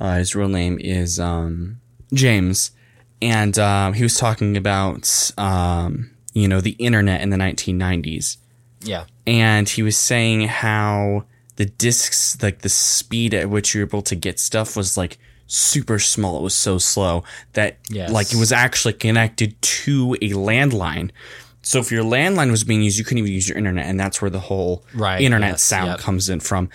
[0.00, 1.80] Uh, his real name is um
[2.12, 2.72] James.
[3.20, 8.36] And um he was talking about um you know the internet in the 1990s.
[8.84, 9.04] Yeah.
[9.26, 11.24] And he was saying how
[11.56, 15.98] the disks like the speed at which you're able to get stuff was like super
[15.98, 16.38] small.
[16.38, 18.10] It was so slow that Yes.
[18.10, 21.10] like it was actually connected to a landline.
[21.64, 24.20] So if your landline was being used, you couldn't even use your internet, and that's
[24.20, 25.98] where the whole Right, internet yes, sound yep.
[26.00, 26.68] comes in from.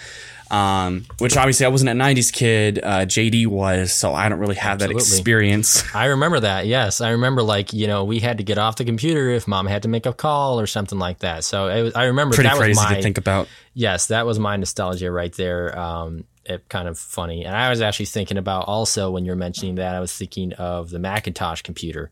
[0.50, 2.80] Um, which obviously I wasn't a '90s kid.
[2.82, 5.18] Uh, JD was, so I don't really have that Absolutely.
[5.18, 5.84] experience.
[5.96, 6.68] I remember that.
[6.68, 7.44] Yes, I remember.
[7.44, 10.06] Like you know, we had to get off the computer if mom had to make
[10.06, 11.44] a call or something like that.
[11.44, 13.48] So it was, I remember Pretty that crazy was my to think about.
[13.74, 15.78] yes, that was my nostalgia right there.
[15.78, 19.76] Um, it kind of funny, and I was actually thinking about also when you're mentioning
[19.76, 22.10] that, I was thinking of the Macintosh computer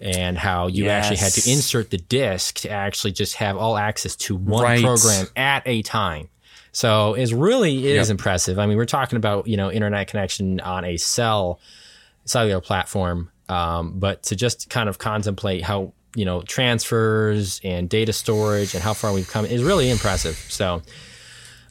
[0.00, 4.16] and how you actually had to insert the disk to actually just have all access
[4.16, 4.82] to one Right.
[4.82, 6.29] program at a time.
[6.72, 8.14] So it's really it is Yep.
[8.14, 8.58] impressive.
[8.58, 11.58] I mean, we're talking about you know internet connection on a cell
[12.24, 18.12] cellular platform, um, but to just kind of contemplate how you know transfers and data
[18.12, 20.36] storage and how far we've come is really impressive.
[20.48, 20.82] So.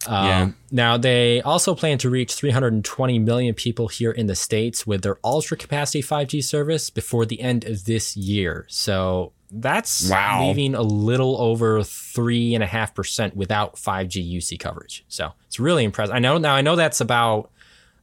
[0.07, 0.49] Um, Yeah.
[0.71, 5.17] Now they also plan to reach 320 million people here in the states with their
[5.25, 8.65] ultra capacity 5G service before the end of this year.
[8.69, 10.47] So that's Wow.
[10.47, 15.03] leaving a little over three and a half percent without 5G UC coverage.
[15.07, 16.13] So it's really impressive.
[16.15, 16.53] I know now.
[16.55, 17.49] I know that's about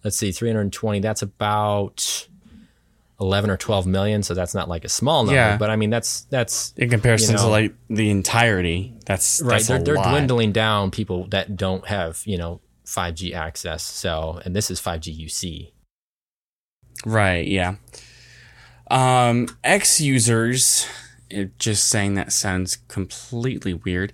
[0.04, 1.00] let's see, 320.
[1.00, 2.28] That's about
[3.20, 4.22] 11 or 12 million.
[4.22, 5.56] So that's not like a small number, Yeah.
[5.56, 7.44] but I mean that's that's In comparison You know.
[7.44, 10.10] to like the entirety, that's right That's they're, a they're lot.
[10.10, 15.24] dwindling down people that don't have you know 5g access so and this is 5g
[15.26, 15.72] uc
[17.04, 17.74] Right, yeah.
[18.90, 20.86] Um, X users,
[21.30, 24.12] it, just saying that sounds completely weird,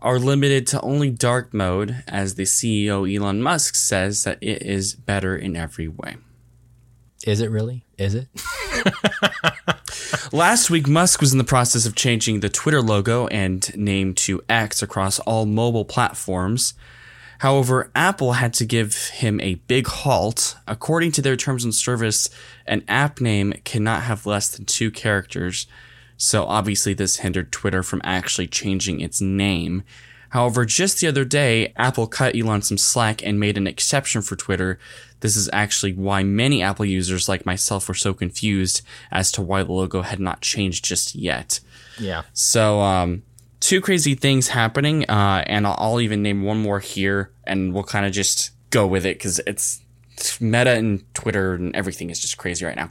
[0.00, 4.94] are limited to only dark mode, as the CEO Elon Musk says that it is
[4.94, 6.16] better in every way.
[7.26, 7.84] Is it really?
[7.98, 8.28] Is it?
[10.32, 14.40] Last week, Musk was in the process of changing the Twitter logo and name to
[14.48, 16.74] X across all mobile platforms.
[17.38, 20.56] However, Apple had to give him a big halt.
[20.66, 22.28] According to their terms and service,
[22.66, 25.66] an app name cannot have less than two characters.
[26.18, 29.84] So obviously, this hindered Twitter from actually changing its name.
[30.30, 34.36] However, just the other day, Apple cut Elon some slack and made an exception for
[34.36, 34.78] Twitter.
[35.20, 39.62] This is actually why many Apple users like myself were so confused as to why
[39.62, 41.60] the logo had not changed just yet.
[41.98, 42.24] Yeah.
[42.34, 43.22] So, um,
[43.60, 47.84] two crazy things happening, uh, and I'll, I'll even name one more here, and we'll
[47.84, 49.80] kind of just go with it because it's
[50.40, 52.90] Meta and Twitter and everything is just crazy right now.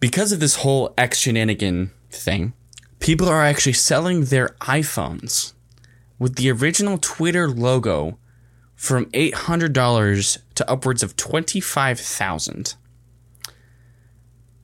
[0.00, 2.54] Because of this whole X shenanigan thing,
[3.00, 5.52] people are actually selling their iPhones
[6.18, 8.18] with the original Twitter logo
[8.74, 12.74] from $800 to upwards of 25000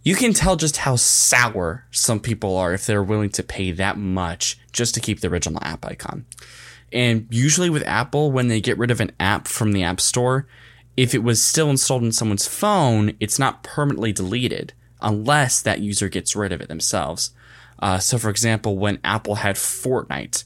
[0.02, 3.98] You can tell just how sour some people are if they're willing to pay that
[3.98, 6.24] much just to keep the original app icon.
[6.94, 10.46] And usually with Apple, when they get rid of an app from the App Store,
[10.96, 14.72] if it was still installed in someone's phone, it's not permanently deleted
[15.06, 17.30] unless that user gets rid of it themselves.
[17.78, 20.44] Uh, so, for example, when Apple had Fortnite,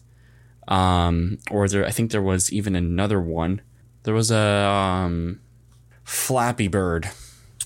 [0.68, 3.62] um, or there, I think there was even another one.
[4.02, 5.40] There was a um,
[6.04, 7.10] Flappy Bird.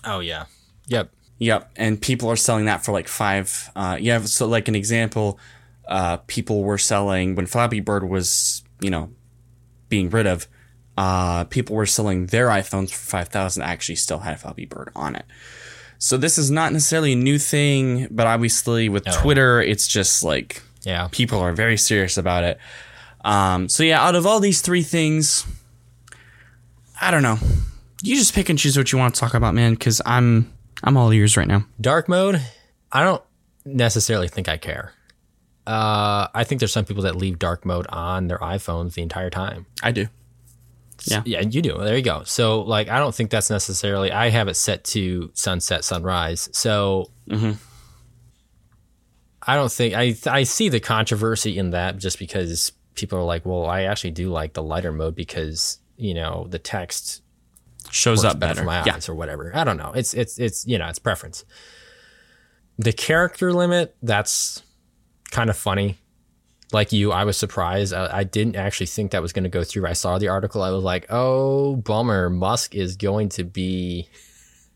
[0.05, 0.47] Oh yeah.
[0.86, 1.11] Yep.
[1.38, 3.70] Yep, and people are selling that for like five.
[3.74, 5.38] Uh, yeah, so like an example,
[5.88, 9.11] uh, people were selling when Flappy Bird was, you know,
[9.88, 10.47] being rid of.
[10.97, 13.64] Uh, people were selling their iPhones for five thousand.
[13.64, 15.24] Actually, still had Flappy Bird on it.
[15.99, 20.62] So this is not necessarily a new thing, but obviously with Twitter, it's just like
[20.84, 21.09] Yeah.
[21.11, 22.59] people are very serious about it.
[23.24, 25.47] Um, so yeah, out of all these three things,
[27.01, 27.38] I don't know.
[28.03, 29.72] You just pick and choose what you want to talk about, man.
[29.74, 31.64] Because I'm I'm all ears right now.
[31.80, 32.40] Dark mode.
[32.92, 33.22] I don't
[33.64, 34.92] necessarily think I care.
[35.66, 39.30] Uh, I think there's some people that leave dark mode on their iPhones the entire
[39.30, 39.64] time.
[39.82, 40.09] I do.
[41.07, 41.22] Yeah.
[41.24, 41.78] Yeah, you do.
[41.78, 42.22] There you go.
[42.24, 44.11] So, like, I don't think that's necessarily.
[44.12, 46.48] I have it set to sunset, sunrise.
[46.52, 47.52] So, mm-hmm.
[49.42, 50.16] I don't think I.
[50.26, 54.30] I see the controversy in that just because people are like, well, I actually do
[54.30, 57.22] like the lighter mode because you know the text
[57.90, 58.61] Shows up better better.
[58.61, 58.96] for my yeah.
[58.96, 59.55] eyes or whatever.
[59.55, 59.92] I don't know.
[59.94, 61.44] It's it's it's you know it's preference.
[62.78, 64.62] The character limit that's
[65.30, 65.98] kind of funny.
[66.74, 67.94] Like you, I was surprised.
[67.94, 69.86] I, I didn't actually think that was going to go through.
[69.86, 70.62] I saw the article.
[70.62, 72.28] I was like, oh bummer.
[72.28, 74.08] Musk is going to be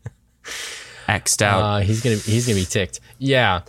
[1.07, 1.61] X'd out.
[1.61, 2.99] uh, he's gonna he's gonna be ticked.
[3.17, 3.61] Yeah.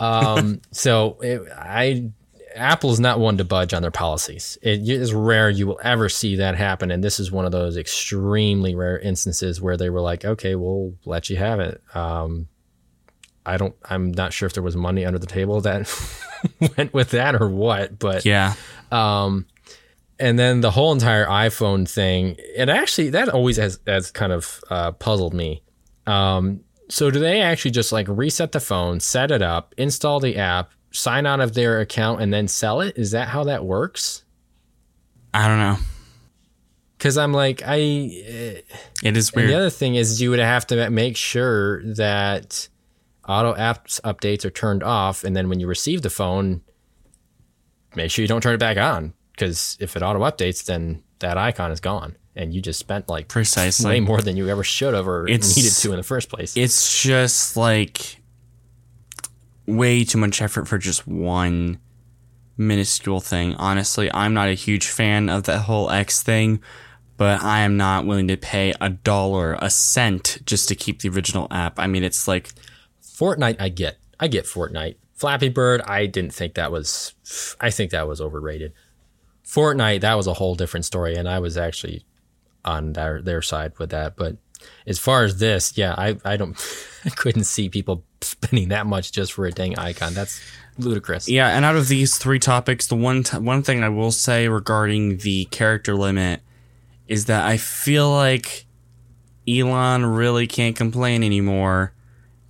[0.00, 2.10] Um, so it, I
[2.54, 4.58] Apple's not one to budge on their policies.
[4.62, 7.76] It is rare you will ever see that happen, and this is one of those
[7.76, 12.48] extremely rare instances where they were like, "Okay, we'll let you have it." Um,
[13.46, 13.74] I don't.
[13.84, 15.86] I'm not sure if there was money under the table that
[16.76, 18.54] went with that or what, but yeah.
[18.90, 19.46] um,
[20.18, 24.60] and then the whole entire iPhone thing, it actually that always has has kind of
[24.70, 25.62] uh, puzzled me.
[26.06, 30.36] Um, so do they actually just like reset the phone, set it up, install the
[30.36, 32.96] app, sign out of their account, and then sell it?
[32.96, 34.24] Is that how that works?
[35.34, 35.76] I don't know.
[36.96, 37.76] Because I'm like, I.
[37.76, 39.50] It is weird.
[39.50, 42.68] the other thing is, you would have to make sure that
[43.28, 46.62] auto apps updates are turned off, and then when you receive the phone,
[47.94, 49.12] make sure you don't turn it back on.
[49.32, 53.28] Because if it auto updates, then that icon is gone, and you just spent like
[53.28, 53.88] Precisely.
[53.90, 56.56] way more than you ever should have or It's- needed to in the first place.
[56.56, 58.20] it's just like
[59.66, 61.78] way too much effort for just one
[62.56, 63.54] minuscule thing.
[63.56, 66.60] Honestly, I'm not a huge fan of that whole X thing,
[67.16, 71.08] but I am not willing to pay a dollar, a cent just to keep the
[71.10, 71.78] original app.
[71.78, 72.50] I mean, it's like
[73.18, 74.96] Fortnite, I get, I get Fortnite.
[75.14, 77.14] Flappy Bird, I didn't think that was,
[77.60, 78.72] I think that was overrated.
[79.44, 82.04] Fortnite, that was a whole different story, and I was actually
[82.64, 84.14] on their their side with that.
[84.14, 84.36] But
[84.86, 86.56] as far as this, yeah, I I don't,
[87.04, 90.14] I couldn't see people spending that much just for a dang icon.
[90.14, 90.40] That's
[90.76, 91.28] ludicrous.
[91.28, 94.48] Yeah, and out of these three topics, the one t- one thing I will say
[94.48, 96.42] regarding the character limit
[97.08, 98.66] is that I feel like
[99.48, 101.94] Elon really can't complain anymore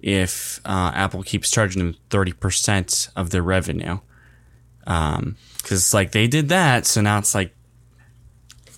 [0.00, 3.98] if uh, Apple keeps charging them thirty percent of their revenue.
[4.86, 7.54] Um, because like they did that, so now it's like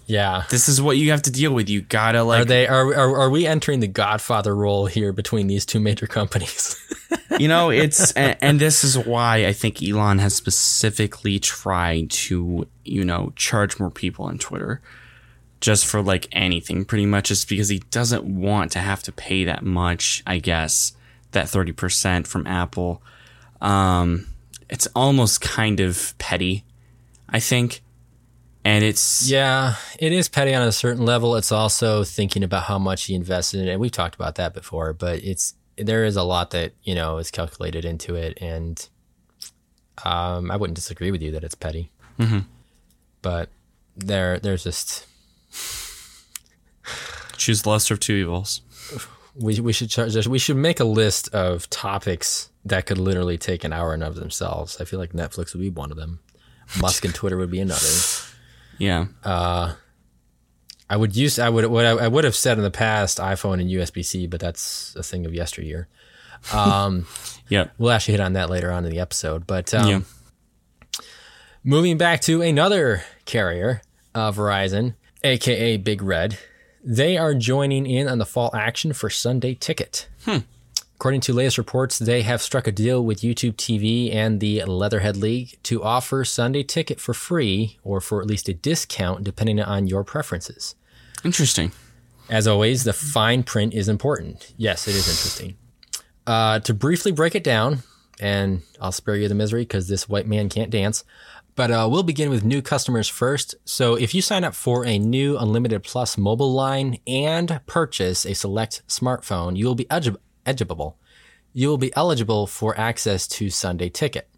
[0.06, 0.44] Yeah.
[0.50, 1.68] this is what you have to deal with.
[1.68, 5.46] You gotta like Are they are, are are we entering the Godfather role here between
[5.46, 6.76] these two major companies?
[7.38, 12.66] you know, it's and, and this is why I think Elon has specifically tried to,
[12.84, 14.80] you know, charge more people on Twitter
[15.60, 19.44] just for like anything pretty much just because he doesn't want to have to pay
[19.44, 20.94] that much, I guess,
[21.32, 23.02] that 30% from Apple.
[23.60, 24.26] Um
[24.68, 26.64] it's almost kind of petty,
[27.28, 27.82] I think.
[28.64, 31.34] And it's Yeah, it is petty on a certain level.
[31.36, 33.80] It's also thinking about how much he invested in it.
[33.80, 37.30] We've talked about that before, but it's there is a lot that, you know, is
[37.30, 38.88] calculated into it and
[40.04, 41.90] um, I wouldn't disagree with you that it's petty.
[42.18, 42.40] Mm-hmm.
[43.22, 43.48] But
[43.96, 45.06] there there's just
[47.36, 48.62] choose the lesser of two evils.
[49.40, 53.64] We we should charge we should make a list of topics that could literally take
[53.64, 54.80] an hour and of themselves.
[54.80, 56.20] I feel like Netflix would be one of them.
[56.80, 57.86] Musk and Twitter would be another.
[58.78, 59.06] Yeah.
[59.24, 63.60] I would use I would what I, I would have said in the past iPhone
[63.60, 65.86] and USB C, but that's a thing of yesteryear.
[66.52, 67.06] Um,
[67.50, 67.72] Yep.
[67.78, 69.46] we'll actually hit on that later on in the episode.
[69.46, 70.00] But um, Yeah.
[71.64, 73.82] moving back to another carrier,
[74.14, 76.38] uh, Verizon, aka Big Red,
[76.82, 80.08] they are joining in on the fall action for Sunday Ticket.
[80.96, 85.16] According to latest reports, they have struck a deal with YouTube TV and the Leatherhead
[85.16, 89.86] League to offer Sunday Ticket for free or for at least a discount, depending on
[89.86, 90.74] your preferences.
[91.24, 91.72] Interesting.
[92.28, 94.52] As always, the fine print is important.
[94.56, 95.56] Yes, it is interesting.
[96.26, 97.78] Uh, to briefly break it down,
[98.20, 101.02] and I'll spare you the misery because this white man can't dance.
[101.54, 103.54] But uh, we'll begin with new customers first.
[103.64, 108.34] So if you sign up for a new Unlimited Plus mobile line and purchase a
[108.34, 110.98] select smartphone, you will be eligible.
[111.52, 114.28] You will be eligible for access to Sunday Ticket.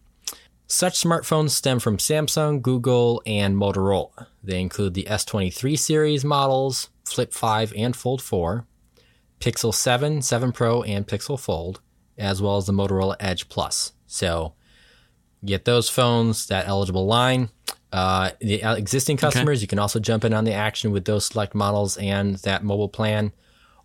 [0.67, 4.29] Such smartphones stem from Samsung, Google, and Motorola.
[4.43, 8.67] They include the S23 series models, Flip 5 and Fold 4,
[9.39, 11.83] Pixel 7, 7 Pro, and Pixel Fold,
[12.17, 13.93] as well as the Motorola Edge Plus.
[14.07, 14.55] So
[15.45, 17.51] get those phones, that eligible line.
[17.93, 21.27] Uh, the uh, existing customers, you can also jump in on the action with those
[21.27, 23.33] select models and that mobile plan.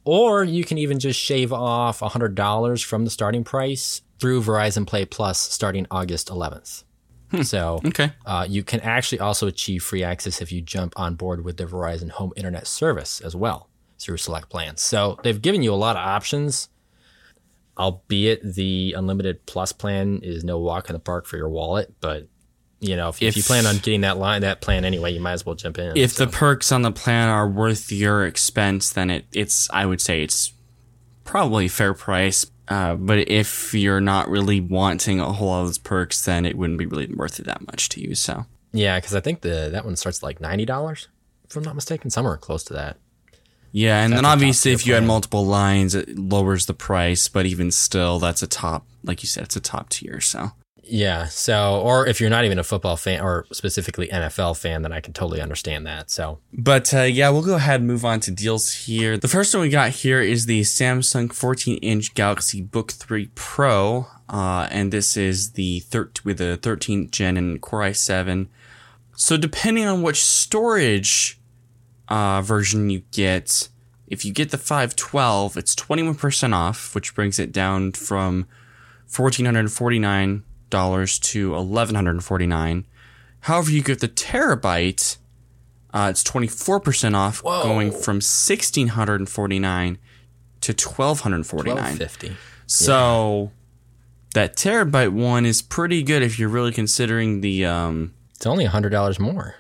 [0.05, 5.03] Or you can even just shave off $100 from the starting price through Verizon Play
[5.05, 6.83] Plus starting August 11th.
[7.43, 8.13] So Okay.
[8.25, 11.65] uh, you can actually also achieve free access if you jump on board with the
[11.65, 13.67] Verizon Home Internet Service as well
[13.99, 14.79] through select plans.
[14.81, 16.69] So they've given you a lot of options,
[17.77, 21.93] albeit the unlimited plus plan is no walk in the park for your wallet.
[22.01, 22.27] But
[22.79, 25.33] you know, if, if, you plan on getting that line, that plan anyway, you might
[25.33, 25.97] as well jump in.
[25.97, 30.01] If the perks on the plan are worth your expense, then it, it's I would
[30.01, 30.53] say it's
[31.23, 32.45] probably fair price.
[32.67, 36.57] Uh, but if you're not really wanting a whole lot of those perks, then it
[36.57, 38.13] wouldn't be really worth it that much to you.
[38.13, 41.07] So yeah, because I think the that one starts at like ninety dollars,
[41.49, 42.97] if I'm not mistaken, somewhere close to that.
[43.71, 47.27] Yeah, and then obviously if you had multiple lines, it lowers the price.
[47.27, 50.19] But even still, that's a top, like you said, it's a top tier.
[50.21, 50.51] So
[50.89, 51.25] Yeah.
[51.27, 55.01] So, or if you're not even a football fan or specifically NFL fan, then I
[55.01, 56.09] can totally understand that.
[56.09, 59.17] So, But uh, yeah, we'll go ahead and move on to deals here.
[59.17, 64.67] The first one we got here is the Samsung 14-inch Galaxy Book 3 Pro, uh,
[64.71, 68.47] and this is the thir- with the 13th gen and Core i7.
[69.15, 71.36] So depending on which storage
[72.09, 73.69] uh, version you get,
[74.07, 78.47] if you get the 512, it's 21% off, which brings it down from
[79.09, 80.41] $1,449
[81.21, 82.83] to $1,149.
[83.41, 85.17] However, you get the terabyte,
[85.93, 87.63] uh, it's 24% off, Whoa.
[87.63, 89.97] going from 1649
[90.61, 92.35] to 1249 twelve fifty.
[92.65, 93.51] So
[94.33, 98.69] that terabyte one is pretty good if you're really considering the um It's only a
[98.69, 99.55] hundred dollars more.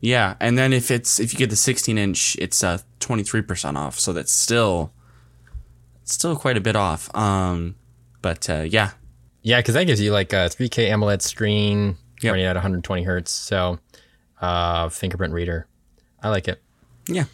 [0.00, 3.98] Yeah, and then if it's if you get the 16 inch, it's uh 23% off.
[3.98, 4.92] So that's still
[6.04, 7.14] still quite a bit off.
[7.14, 7.76] Um
[8.22, 8.90] but uh yeah.
[9.42, 12.32] Yeah, because that gives you like a 3K AMOLED screen Yep.
[12.32, 13.30] running at 120 hertz.
[13.30, 13.78] So,
[14.40, 15.66] uh, fingerprint reader.
[16.22, 16.60] I like it.
[17.06, 17.24] Yeah.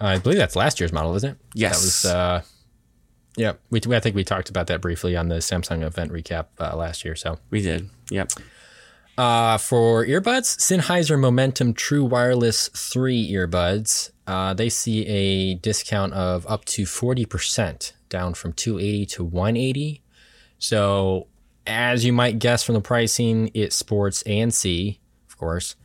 [0.00, 1.36] I believe that's last year's model, isn't it?
[1.54, 1.72] Yes.
[1.72, 2.04] That was.
[2.04, 2.42] Uh,
[3.36, 6.76] yeah, we, I think we talked about that briefly on the Samsung event recap uh,
[6.76, 7.16] last year.
[7.16, 7.88] So, We did.
[8.10, 8.30] Yep.
[9.18, 16.46] Uh, for earbuds, Sennheiser Momentum True Wireless 3 earbuds, uh, they see a discount of
[16.46, 20.02] up to 40%, down from 280 to 180.
[20.58, 21.28] So,
[21.66, 24.98] as you might guess from the pricing, it sports ANC,
[25.28, 25.76] of course,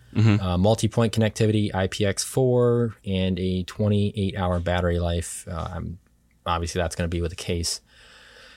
[0.42, 5.48] uh, multi point connectivity, IPX4, and a 28 hour battery life.
[5.50, 6.00] Uh, I'm,
[6.46, 7.80] obviously, that's going to be with the case.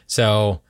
[0.06, 0.62] So,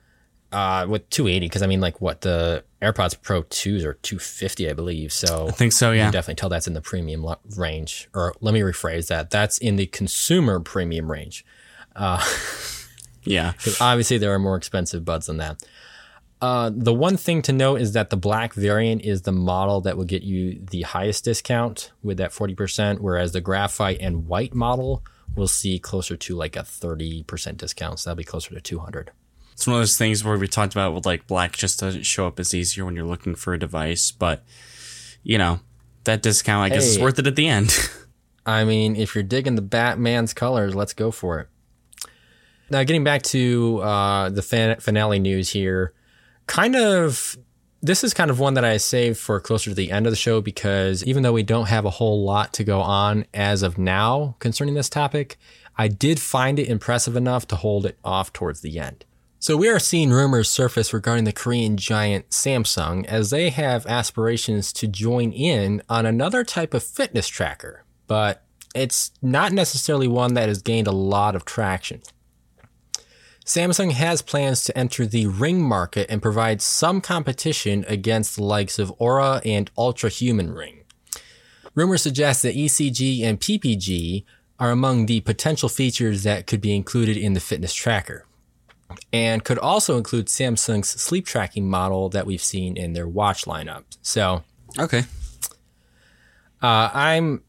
[0.51, 4.73] uh, with 280 because I mean like what the AirPods Pro 2s are 250 I
[4.73, 6.05] believe so I think so, you yeah.
[6.05, 9.57] can definitely tell that's in the premium lo- range or let me rephrase that that's
[9.57, 11.45] in the consumer premium range
[13.25, 13.51] Yeah.
[13.51, 15.63] Because obviously there are more expensive buds than that.
[16.41, 19.97] Uh, the one thing to note is that the black variant is the model that
[19.97, 25.03] will get you the highest discount with that 40%, whereas the graphite and white model
[25.35, 27.99] will see closer to like a 30% discount.
[27.99, 29.11] So that'll be closer to 200.
[29.55, 32.27] It's one of those things where we talked about with like black just doesn't show
[32.27, 34.43] up as easier when you're looking for a device, but
[35.23, 35.61] you know,
[36.03, 37.73] that discount I guess is worth it at the end.
[38.45, 41.47] I mean, if you're digging the Batman's colors, let's go for it.
[42.69, 45.93] Now, getting back to uh, the fin- finale news here,
[46.47, 47.37] kind of,
[47.81, 50.17] this is kind of one that I saved for closer to the end of the
[50.17, 53.77] show because even though we don't have a whole lot to go on as of
[53.77, 55.37] now concerning this topic,
[55.77, 59.05] I did find it impressive enough to hold it off towards the end.
[59.45, 64.73] So we are seeing rumors surface regarding the Korean giant Samsung as they have aspirations
[64.73, 68.43] to join in on another type of fitness tracker, but
[68.73, 72.01] it's not necessarily one that has gained a lot of traction.
[73.45, 78.79] Samsung has plans to enter the ring market and provide some competition against the likes
[78.79, 80.85] of Oura and Ultrahuman Ring.
[81.75, 84.23] Rumors suggest that ECG and PPG
[84.59, 88.25] are among the potential features that could be included in the fitness tracker
[89.11, 93.83] and could also include Samsung's sleep tracking model that we've seen in their watch lineup.
[94.01, 94.43] So
[94.77, 95.03] okay.
[96.61, 97.43] uh, I'm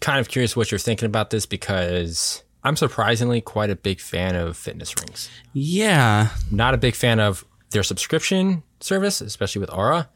[0.00, 4.36] kind of curious what you're thinking about this because I'm surprisingly quite a big fan
[4.36, 5.28] of fitness rings.
[5.52, 6.30] Yeah.
[6.50, 10.08] Not a big fan of their subscription service, especially with Oura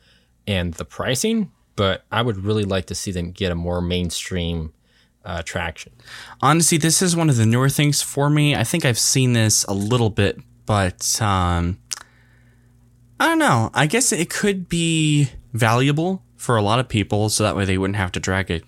[0.47, 4.73] and the pricing, but I would really like to see them get a more mainstream
[5.25, 5.93] uh, traction.
[6.41, 8.55] Honestly, this is one of the newer things for me.
[8.55, 11.79] I think I've seen this a little bit, but um,
[13.21, 13.71] I don't know.
[13.75, 17.79] I guess it could be valuable for a lot of people, so that way they
[17.79, 18.65] wouldn't have to drag it.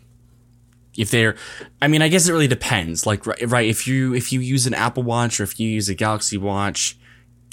[0.97, 1.37] If they're,
[1.81, 3.07] I mean, I guess it really depends.
[3.07, 5.95] Like, right, if you if you use an Apple Watch or if you use a
[5.95, 6.99] Galaxy Watch,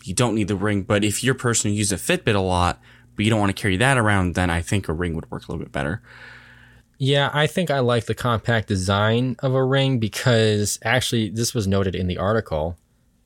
[0.03, 0.81] you don't need the ring.
[0.81, 2.81] But if you're a person who uses a Fitbit a lot,
[3.15, 5.47] but you don't want to carry that around, then I think a ring would work
[5.47, 6.01] a little bit better.
[6.97, 11.67] Yeah, I think I like the compact design of a ring because actually, this was
[11.67, 12.75] noted in the article,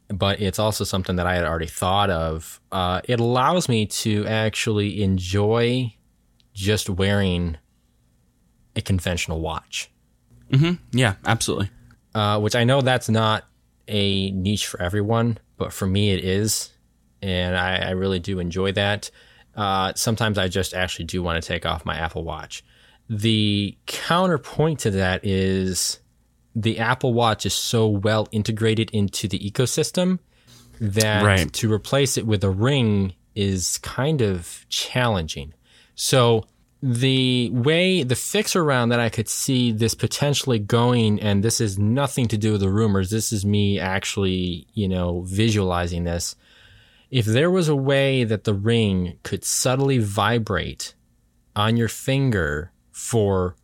[0.09, 2.59] but it's also something that I had already thought of.
[2.71, 5.95] Uh, it allows me to actually enjoy
[6.53, 7.57] just wearing
[8.75, 9.89] a conventional watch,
[10.53, 10.73] Hmm.
[10.91, 11.69] Yeah, absolutely.
[12.13, 13.45] uh, which I know that's not
[13.87, 16.71] a niche for everyone, but for me it is.
[17.21, 19.09] And I, I really do enjoy that.
[19.55, 22.63] Uh, sometimes I just actually do want to take off my Apple Watch.
[23.13, 25.99] The counterpoint to that is
[26.55, 30.19] the Apple Watch is so well integrated into the ecosystem
[30.79, 31.51] that Right.
[31.51, 35.53] to replace it with a ring is kind of challenging.
[35.93, 36.45] So
[36.81, 41.77] the way the fix around that I could see this potentially going, and this is
[41.77, 43.09] nothing to do with the rumors.
[43.09, 46.37] This is me actually, you know, visualizing this.
[47.09, 50.95] If there was a way that the ring could subtly vibrate
[51.57, 53.55] on your finger for,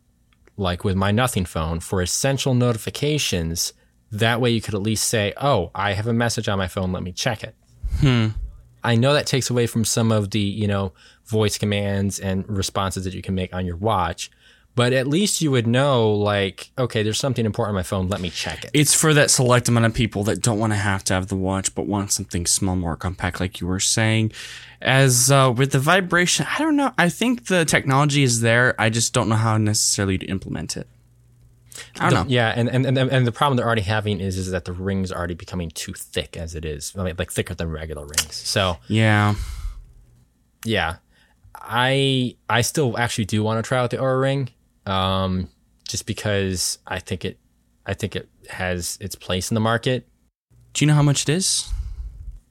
[0.56, 3.72] like with my Nothing phone, for essential notifications,
[4.10, 6.92] that way you could at least say, oh, I have a message on my phone,
[6.92, 7.54] let me check it.
[7.98, 8.28] Hmm.
[8.82, 10.92] I know that takes away from some of the, you know,
[11.26, 14.30] voice commands and responses that you can make on your watch,
[14.78, 18.06] but at least you would know, like, okay, there's something important on my phone.
[18.06, 18.70] Let me check it.
[18.72, 21.34] It's for that select amount of people that don't want to have to have the
[21.34, 24.30] watch, but want something small, more compact, like you were saying.
[24.80, 26.92] As uh, with the vibration, I don't know.
[26.96, 28.80] I think the technology is there.
[28.80, 30.86] I just don't know how necessarily to implement it.
[31.98, 32.30] I don't know.
[32.32, 35.10] Yeah, and, and and and the problem they're already having is is that the rings
[35.10, 38.36] are already becoming too thick as it is, I mean, like thicker than regular rings.
[38.36, 39.34] So Yeah.
[40.64, 40.98] yeah,
[41.56, 44.50] I I still actually do want to try out the Oura ring,
[44.88, 45.48] um,
[45.86, 47.38] just because I think it
[47.86, 50.06] I think it has its place in the market.
[50.72, 51.70] Do you know how much it is?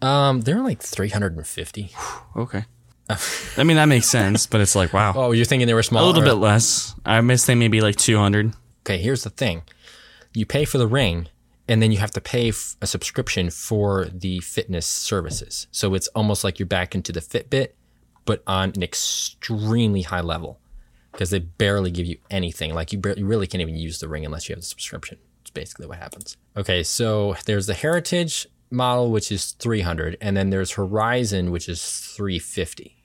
[0.02, 1.92] Um, they're like three hundred and fifty.
[2.36, 2.66] Okay.
[3.58, 5.14] I mean, that makes sense, but it's like, wow.
[5.16, 6.04] Oh, you're thinking they were small?
[6.04, 6.94] a little bit less.
[7.06, 8.54] I miss they maybe like 200.
[8.82, 9.64] Okay, here's the thing:
[10.34, 11.30] you pay for the ring,
[11.70, 15.68] and then you have to pay f- a subscription for the fitness services.
[15.72, 17.70] So it's almost like you're back into the Fitbit,
[18.26, 20.60] but on an extremely high level,
[21.18, 22.76] because they barely give you anything.
[22.76, 25.18] Like you, bar- you really can't even use the ring unless you have the subscription.
[25.42, 26.38] It's basically what happens.
[26.56, 31.82] Okay, so there's the Heritage model, which is 300, and then there's Horizon, which is
[32.16, 32.96] 350.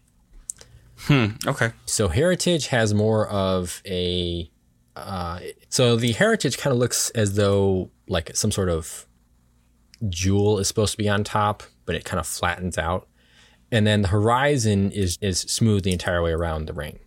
[0.98, 1.26] Hmm.
[1.46, 1.72] Okay.
[1.86, 4.50] So Heritage has more of a.
[4.94, 5.40] Uh,
[5.70, 9.06] so the Heritage kind of looks as though like some sort of
[10.10, 13.08] jewel is supposed to be on top, but it kind of flattens out.
[13.72, 16.98] And then the Horizon is is smooth the entire way around the ring.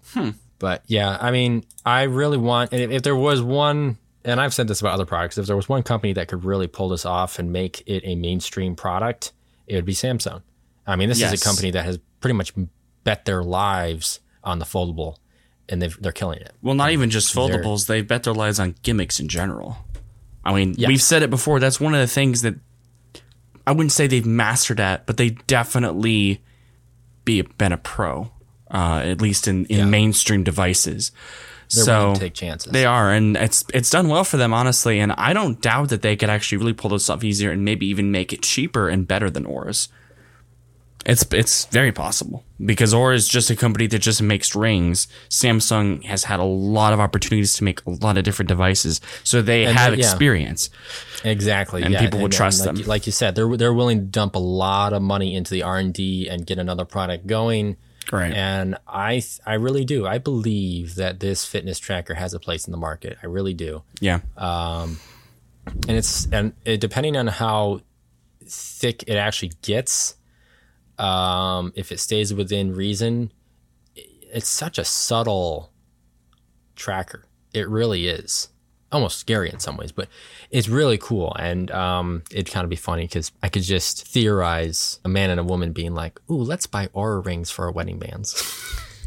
[0.59, 4.53] But yeah, I mean, I really want, and if, if there was one and I've
[4.55, 5.37] said this about other products.
[5.37, 8.15] If there was one company that could really pull this off and make it a
[8.15, 9.33] mainstream product,
[9.67, 10.41] it would be Samsung.
[10.87, 11.31] I mean, this Yes.
[11.33, 12.51] is a company that has pretty much
[13.03, 15.17] bet their lives on the foldable,
[15.69, 16.53] and they've, they're killing it.
[16.63, 17.85] Well, not even just foldables.
[17.85, 19.77] They bet their lives on gimmicks in general.
[20.43, 20.87] I mean, Yes.
[20.87, 21.59] we've said it before.
[21.59, 22.55] That's one of the things that
[23.67, 26.43] I wouldn't say they've mastered at, but they definitely
[27.25, 28.31] be been a pro,
[28.71, 31.11] uh, at least in, in mainstream devices.
[31.73, 32.71] They're so take chances.
[32.71, 34.99] they are, and it's it's done well for them, honestly.
[34.99, 37.87] And I don't doubt that they could actually really pull this off easier and maybe
[37.87, 39.89] even make it cheaper and better than Oura's.
[41.07, 45.07] It's it's very possible because Aura is just a company that just makes rings.
[45.29, 49.41] Samsung has had a lot of opportunities to make a lot of different devices, so
[49.43, 50.09] they And have they- yeah.
[50.09, 50.71] experience.
[51.23, 52.77] Exactly, And people would trust like, them.
[52.77, 55.61] you- Like you said, they're they're willing to dump a lot of money into the
[55.63, 57.77] R and D and get another product going.
[58.11, 58.33] Right.
[58.33, 60.05] And I th- I really do.
[60.05, 63.17] I believe that this fitness tracker has a place in the market.
[63.23, 63.83] I really do.
[63.99, 64.99] Yeah, Um,
[65.87, 67.81] and it's and it, depending on how
[68.47, 70.15] thick it actually gets
[70.99, 73.31] um if it stays within reason
[73.95, 75.71] it's such a subtle
[76.75, 78.49] tracker it really is
[78.91, 80.07] almost scary in some ways but
[80.51, 84.99] it's really cool and um it'd kind of be funny because i could just theorize
[85.03, 87.99] a man and a woman being like ooh let's buy Oura rings for our wedding
[87.99, 88.33] bands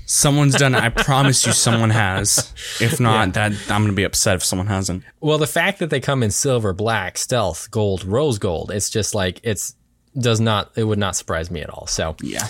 [0.09, 0.83] someone's done it.
[0.83, 2.53] I promise you, someone has.
[2.81, 5.05] If not, that I'm gonna be upset if someone hasn't.
[5.21, 9.15] Well, the fact that they come in silver, black, stealth, gold, rose gold, it's just
[9.15, 9.77] like it's
[10.19, 11.87] does not it would not surprise me at all.
[11.87, 12.49] So, Yeah,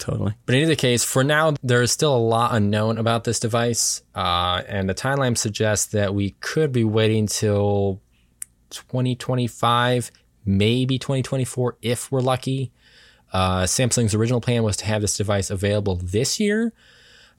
[0.00, 0.34] totally.
[0.46, 4.02] but in either case, for now there is still a lot unknown about this device,
[4.14, 8.00] uh, and the timeline suggests that we could be waiting till
[8.70, 10.10] 2025,
[10.44, 12.72] maybe 2024 if we're lucky.
[13.32, 16.72] Uh, Samsung's original plan was to have this device available this year,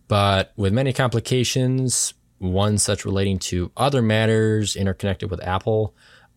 [0.08, 5.94] but with many complications, one such relating to other matters interconnected with Apple,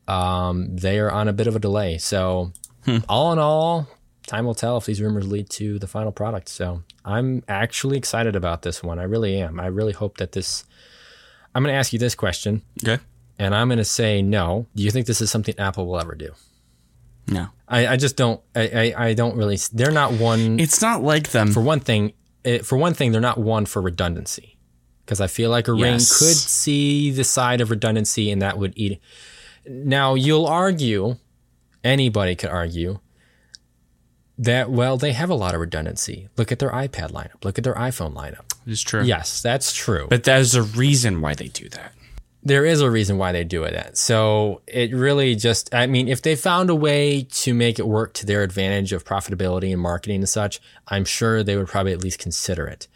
[0.06, 1.98] um, they are on a bit of a delay.
[1.98, 2.52] So,
[3.08, 3.88] all in all,
[4.26, 6.48] time will tell if these rumors lead to the final product.
[6.48, 8.98] So, I'm actually excited about this one.
[8.98, 9.60] I really am.
[9.60, 10.64] I really hope that this.
[11.54, 13.00] I'm going to ask you this question, Okay.
[13.38, 14.66] and I'm going to say no.
[14.74, 16.32] Do you think this is something Apple will ever do?
[17.28, 18.40] No, I, I just don't.
[18.54, 19.58] I, I, I don't really.
[19.72, 21.52] They're not one it's not like them.
[21.52, 22.12] for one thing,
[22.44, 24.58] it, for one thing, they're not one for redundancy.
[25.04, 28.72] Because I feel like a ring could see the side of redundancy, and that would
[28.76, 29.00] eat.
[29.66, 31.16] Now you'll argue,
[31.82, 33.00] anybody could argue
[34.38, 36.28] that well they have a lot of redundancy.
[36.36, 37.44] Look at their iPad lineup.
[37.44, 38.52] Look at their iPhone lineup.
[38.66, 39.02] it's true.
[39.04, 40.06] Yes, that's true.
[40.10, 41.92] but there's a reason why they do that.
[42.42, 43.96] there is a reason why they do it.
[43.96, 48.12] So it really just, I mean, if they found a way to make it work
[48.14, 52.02] to their advantage of profitability and marketing and such, I'm sure they would probably at
[52.02, 52.86] least consider it.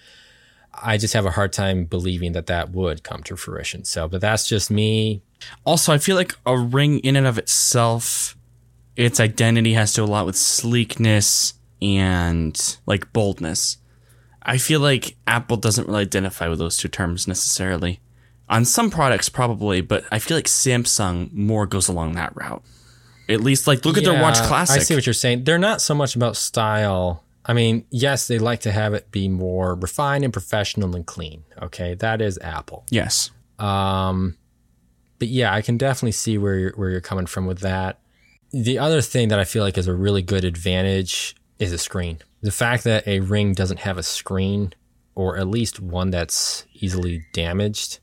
[0.81, 3.85] I just have a hard time believing that that would come to fruition.
[3.85, 5.23] So, but that's just me.
[5.65, 8.37] Also, I feel like a ring in and of itself,
[8.99, 13.79] its identity has to a lot with sleekness and like boldness.
[14.43, 18.01] I feel like Apple doesn't really identify with those two terms necessarily.
[18.49, 22.63] On some products, probably, but I feel like Samsung more goes along that route.
[23.29, 24.81] At least, like, look at their Watch Yeah, Classic.
[24.81, 25.45] I see what you're saying.
[25.45, 27.23] They're not so much about style.
[27.45, 31.45] I mean, yes, they like to have it be more refined and professional and clean.
[31.63, 32.85] Okay, that is Apple.
[32.91, 33.31] yes.
[33.59, 34.39] Um,
[35.19, 38.01] but yeah, I can definitely see where you're, where you're coming from with that.
[38.53, 42.19] The other thing that I feel like is a really good advantage is a screen.
[42.41, 44.73] The fact that a ring doesn't have a screen,
[45.15, 47.99] or at least one that's easily damaged,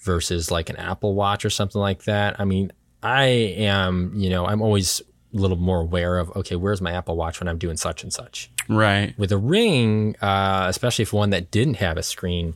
[0.00, 2.40] versus like an Apple Watch or something like that.
[2.40, 2.72] I mean,
[3.02, 5.00] I am, you know, I'm always
[5.34, 8.12] a little more aware of okay, where's my Apple Watch when I'm doing such and
[8.12, 9.16] such Right.
[9.18, 12.54] with a ring, uh, especially if one that didn't have a screen,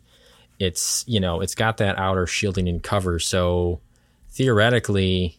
[0.58, 3.18] it's you know it's got that outer shielding and cover.
[3.18, 3.80] So
[4.30, 5.38] theoretically,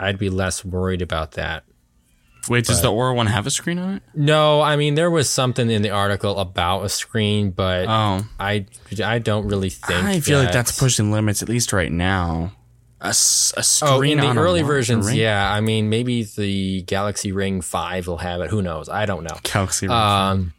[0.00, 1.64] I'd be less worried about that.
[2.48, 4.02] Wait, does the Oura one have a screen on it?
[4.14, 8.24] No, I mean there was something in the article about a screen, but Oh.
[8.40, 8.66] I
[9.04, 10.04] I don't really think.
[10.04, 12.52] I feel like that's pushing limits, at least right now.
[13.00, 15.52] A, a screen Oh, in the early versions, yeah.
[15.52, 18.50] I mean, maybe the Galaxy Ring Five will have it.
[18.50, 18.88] Who knows?
[18.88, 19.36] I don't know.
[19.42, 19.96] Galaxy Ring.
[19.96, 20.52] Um,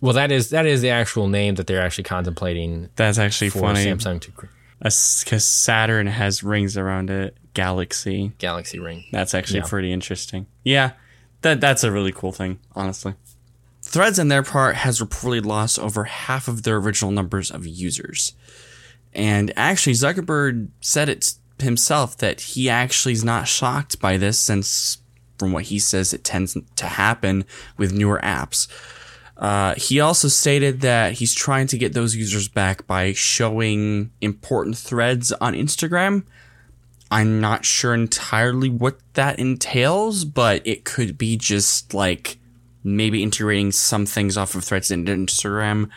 [0.00, 3.84] well, that is that is the actual name that they're actually contemplating That's actually funny.
[3.84, 4.32] Samsung to
[4.78, 7.36] Because Saturn has rings around it.
[7.54, 8.32] Galaxy.
[8.38, 9.04] Galaxy Ring.
[9.12, 9.66] That's actually Yeah.
[9.68, 10.46] pretty interesting.
[10.64, 10.92] Yeah,
[11.42, 13.14] that that's a really cool thing, honestly.
[13.82, 18.32] Threads, on their part, has reportedly lost over half of their original numbers of users.
[19.12, 24.98] And actually, Zuckerberg said it himself that he actually is not shocked by this, since,
[25.38, 27.44] from what he says, it tends to happen
[27.76, 28.66] with newer apps.
[29.36, 34.76] Uh, he also stated that he's trying to get those users back by showing important
[34.78, 36.24] threads on Instagram.
[37.14, 42.38] I'm not sure entirely what that entails, but it could be just like
[42.82, 45.90] maybe integrating some things off of threads into Instagram.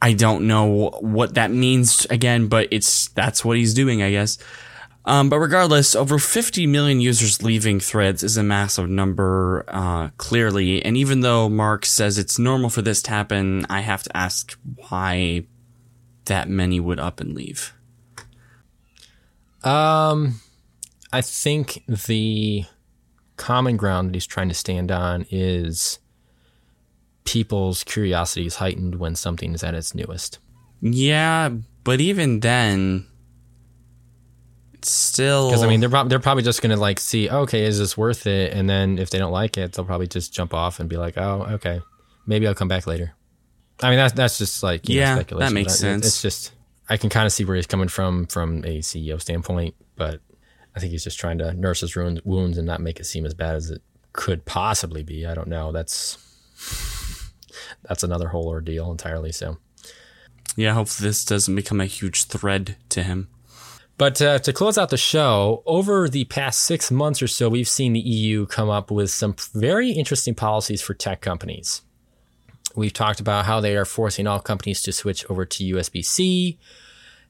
[0.00, 4.38] I don't know what that means again, but it's that's what he's doing, I guess.
[5.04, 10.80] Um, but regardless, over 50 million users leaving threads is a massive number, uh, clearly.
[10.84, 14.56] And even though Mark says it's normal for this to happen, I have to ask
[14.76, 15.46] why
[16.26, 17.74] that many would up and leave.
[19.64, 20.40] Um,
[21.12, 22.64] I think the
[23.36, 25.98] common ground that he's trying to stand on is
[27.24, 30.38] people's curiosity is heightened when something is at its newest.
[30.80, 31.50] Yeah,
[31.84, 33.06] but even then,
[34.74, 35.50] it's still.
[35.50, 38.26] Because I mean, they're prob- they're probably just gonna like see, okay, is this worth
[38.26, 38.52] it?
[38.52, 41.16] And then if they don't like it, they'll probably just jump off and be like,
[41.16, 41.80] oh, okay,
[42.26, 43.12] maybe I'll come back later.
[43.80, 46.06] I mean, that's that's just like you know, Yeah, that makes sense.
[46.06, 46.52] It's just
[46.92, 50.20] I can kind of see where he's coming from from a CEO standpoint, but
[50.76, 53.32] I think he's just trying to nurse his wounds and not make it seem as
[53.32, 53.80] bad as it
[54.12, 55.24] could possibly be.
[55.24, 55.72] I don't know.
[55.72, 56.18] That's
[57.88, 59.32] that's another whole ordeal entirely.
[59.32, 59.56] So.
[60.54, 63.28] yeah, hopefully this doesn't become a huge thread to him.
[63.96, 67.68] But uh, to close out the show, over the past six months or so, we've
[67.68, 71.80] seen the EU come up with some very interesting policies for tech companies.
[72.76, 76.58] We've talked about how they are forcing all companies to switch over to USB C,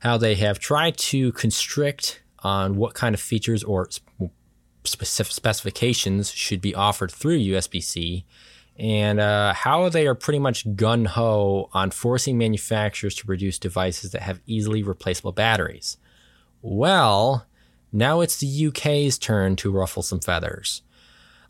[0.03, 3.89] how they have tried to constrict on what kind of features or
[4.83, 8.25] specific specifications should be offered through USB C,
[8.77, 14.11] and uh, how they are pretty much gun ho on forcing manufacturers to produce devices
[14.11, 15.99] that have easily replaceable batteries.
[16.63, 17.47] Well,
[17.93, 20.83] now it's the UK's turn to ruffle some feathers.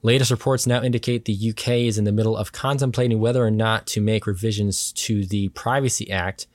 [0.03, 3.87] Latest reports now indicate the UK is in the middle of contemplating whether or not
[3.87, 6.49] to make revisions to the Privacy Act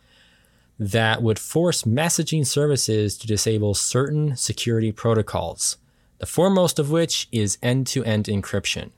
[0.80, 5.78] that would force messaging services to disable certain security protocols,
[6.20, 8.92] the foremost of which is end to end encryption.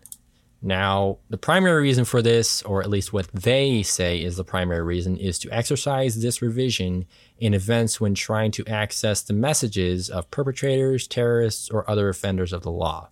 [0.62, 4.82] Now, the primary reason for this, or at least what they say is the primary
[4.82, 7.06] reason, is to exercise this revision
[7.38, 12.64] in events when trying to access the messages of perpetrators, terrorists, or other offenders of
[12.64, 13.10] the law.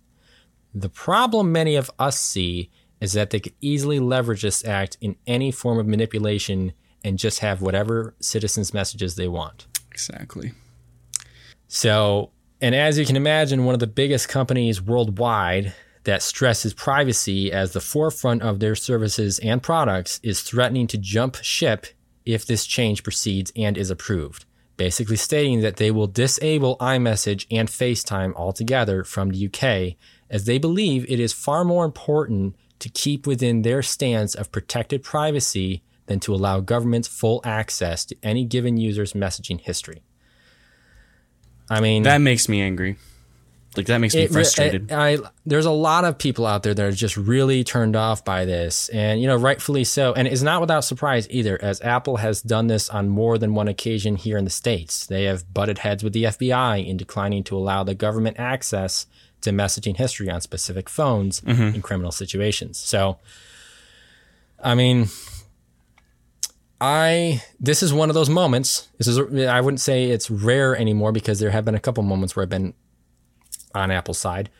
[0.74, 5.16] The problem many of us see is that they could easily leverage this act in
[5.26, 9.66] any form of manipulation and just have whatever citizens' messages they want.
[9.90, 10.52] Exactly.
[11.68, 12.30] So,
[12.60, 15.74] and as you can imagine, one of the biggest companies worldwide
[16.04, 21.36] that stresses privacy as the forefront of their services and products is threatening to jump
[21.42, 21.86] ship
[22.24, 24.44] if this change proceeds and is approved,
[24.76, 29.96] basically stating that they will disable iMessage and FaceTime altogether from the UK
[30.30, 35.02] as they believe it is far more important to keep within their stance of protected
[35.02, 40.02] privacy than to allow governments full access to any given user's messaging history.
[41.70, 42.96] I mean, That makes me angry.
[43.76, 44.90] Like that makes me it frustrated.
[44.90, 48.24] I, I- there's a lot of people out there that are just really turned off
[48.24, 50.14] by this, and you know, rightfully so.
[50.14, 53.68] And it's not without surprise either, as Apple has done this on more than one
[53.68, 55.06] occasion here in the states.
[55.06, 59.06] They have butted heads with the FBI in declining to allow the government access
[59.42, 61.76] to messaging history on specific phones mm-hmm.
[61.76, 62.78] in criminal situations.
[62.78, 63.18] So,
[64.64, 65.08] I mean.
[66.80, 68.88] I this is one of those moments.
[68.98, 72.36] This is I wouldn't say it's rare anymore because there have been a couple moments
[72.36, 72.74] where I've been
[73.74, 74.50] on Apple's side.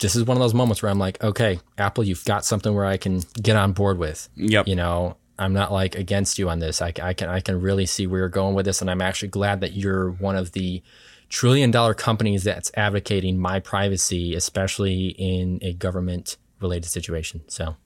[0.00, 2.84] This is one of those moments where I'm like, okay, Apple, you've got something where
[2.84, 4.28] I can get on board with.
[4.34, 4.66] Yep.
[4.66, 6.82] You know, I'm not like against you on this.
[6.82, 9.28] I, I can I can really see where you're going with this, and I'm actually
[9.28, 10.82] glad that you're one of the
[11.28, 17.42] trillion dollar companies that's advocating my privacy, especially in a government related situation.
[17.48, 17.76] So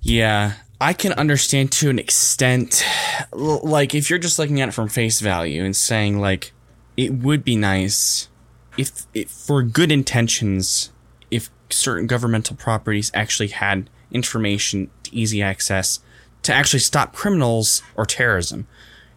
[0.00, 2.84] Yeah, I can understand to an extent.
[3.32, 6.52] Like, if you're just looking at it from face value and saying, like,
[6.96, 8.28] it would be nice
[8.76, 10.92] if, if for good intentions,
[11.30, 16.00] if certain governmental properties actually had information to easy access
[16.42, 18.66] to actually stop criminals or terrorism.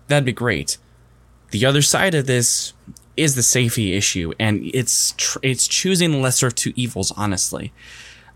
[0.08, 0.78] That'd be great.
[1.52, 2.74] The other side of this
[3.16, 7.12] is the safety issue, and it's tr- it's choosing the lesser of two evils.
[7.16, 7.72] Honestly,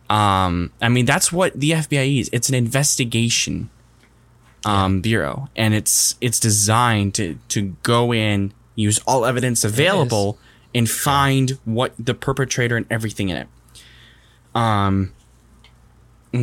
[0.10, 2.30] um, I mean that's what the FBI is.
[2.32, 3.70] It's an investigation
[4.66, 10.38] um, bureau, and it's it's designed to to go in, use all evidence available,
[10.74, 13.48] and find what the perpetrator and everything in it.
[14.54, 15.14] Um,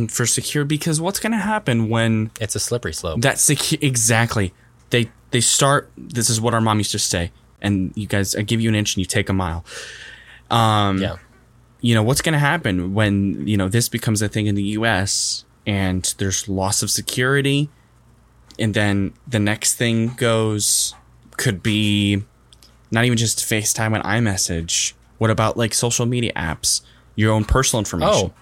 [0.09, 3.21] for secure, because what's going to happen when it's a slippery slope.
[3.21, 4.53] that's secu- exactly.
[4.89, 5.91] They they start.
[5.97, 7.31] This is what our mom used to say.
[7.61, 9.63] And you guys, I give you an inch and you take a mile.
[10.51, 11.15] Um, yeah.
[11.83, 14.63] You know what's going to happen when you know this becomes a thing in the
[14.79, 15.43] U.S.
[15.67, 17.69] and there's loss of security.
[18.57, 20.95] And then the next thing goes
[21.37, 22.23] could be
[22.89, 24.93] not even just FaceTime and iMessage.
[25.17, 26.81] What about like social media apps?
[27.15, 28.31] Your own personal information.
[28.31, 28.33] Oh,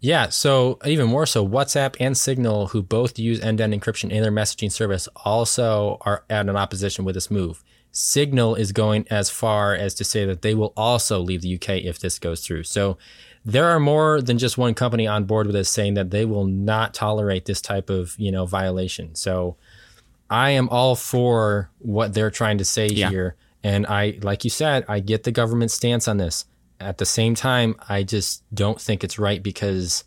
[0.00, 0.30] yeah.
[0.30, 4.72] So even more so, WhatsApp and Signal, who both use end-to-end encryption in their messaging
[4.72, 7.62] service, also are at an opposition with this move.
[7.92, 11.70] Signal is going as far as to say that they will also leave the UK
[11.84, 12.64] if this goes through.
[12.64, 12.98] So
[13.44, 16.44] there are more than just one company on board with this saying that they will
[16.46, 19.14] not tolerate this type of, you know, violation.
[19.14, 19.56] So
[20.28, 23.10] I am all for what they're trying to say Yeah.
[23.10, 23.36] here.
[23.64, 26.44] And I, like you said, I get the government stance on this.
[26.78, 30.04] At the same time, I just don't think it's right because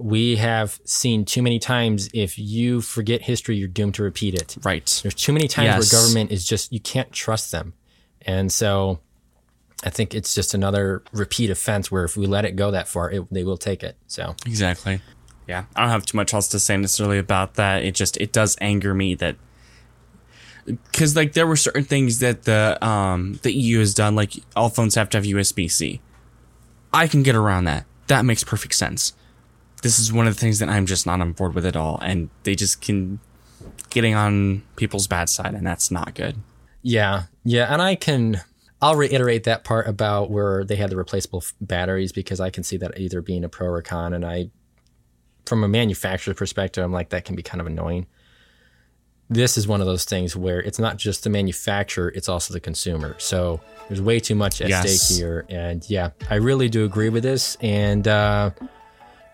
[0.00, 4.56] we have seen too many times if you forget history, you're doomed to repeat it.
[4.62, 4.86] Right.
[5.02, 5.92] There's too many times Yes.
[5.92, 7.74] where government is just, you can't trust them.
[8.22, 9.00] And so
[9.84, 13.10] I think it's just another repeat offense where if we let it go that far,
[13.10, 13.96] it, they will take it.
[14.06, 15.00] So, Exactly.
[15.46, 17.82] Yeah, I don't have too much else to say necessarily about that.
[17.82, 19.34] It just it does anger me that
[20.66, 24.68] because like there were certain things that the um the EU has done, like all
[24.68, 26.00] phones have to have USB C.
[26.92, 27.84] I can get around that.
[28.06, 29.12] That makes perfect sense.
[29.82, 31.98] This is one of the things that I'm just not on board with at all,
[32.02, 33.18] and they just can
[33.90, 36.36] getting on people's bad side, and that's not good.
[36.82, 38.42] Yeah, yeah, and I can.
[38.82, 42.62] I'll reiterate that part about where they had the replaceable f- batteries because I can
[42.64, 44.50] see that either being a pro or con, and I,
[45.44, 48.06] from a manufacturer's perspective, I'm like that can be kind of annoying.
[49.28, 52.60] This is one of those things where it's not just the manufacturer; it's also the
[52.60, 53.14] consumer.
[53.18, 55.00] So there's way too much at Yes.
[55.02, 58.06] stake here, and yeah, I really do agree with this, and.
[58.06, 58.50] uh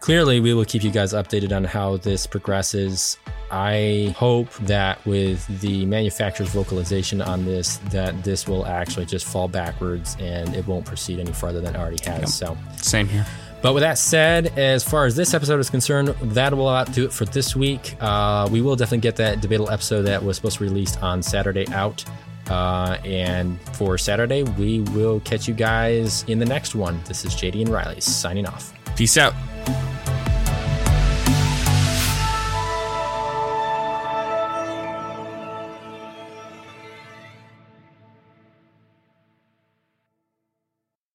[0.00, 3.16] clearly we will keep you guys updated on how this progresses
[3.50, 9.48] i hope that with the manufacturer's vocalization on this that this will actually just fall
[9.48, 13.24] backwards and it won't proceed any further than it already has so Same here.
[13.62, 17.04] but with that said, as far as this episode is concerned, that will about do
[17.04, 17.96] it for this week.
[18.00, 21.22] Uh, we will definitely get that debatable episode that was supposed to be released on
[21.22, 22.04] Saturday out.
[22.48, 27.00] Uh, and for Saturday, we will catch you guys in the next one.
[27.08, 28.72] This is JD and Riley signing off.
[28.96, 29.34] Peace out.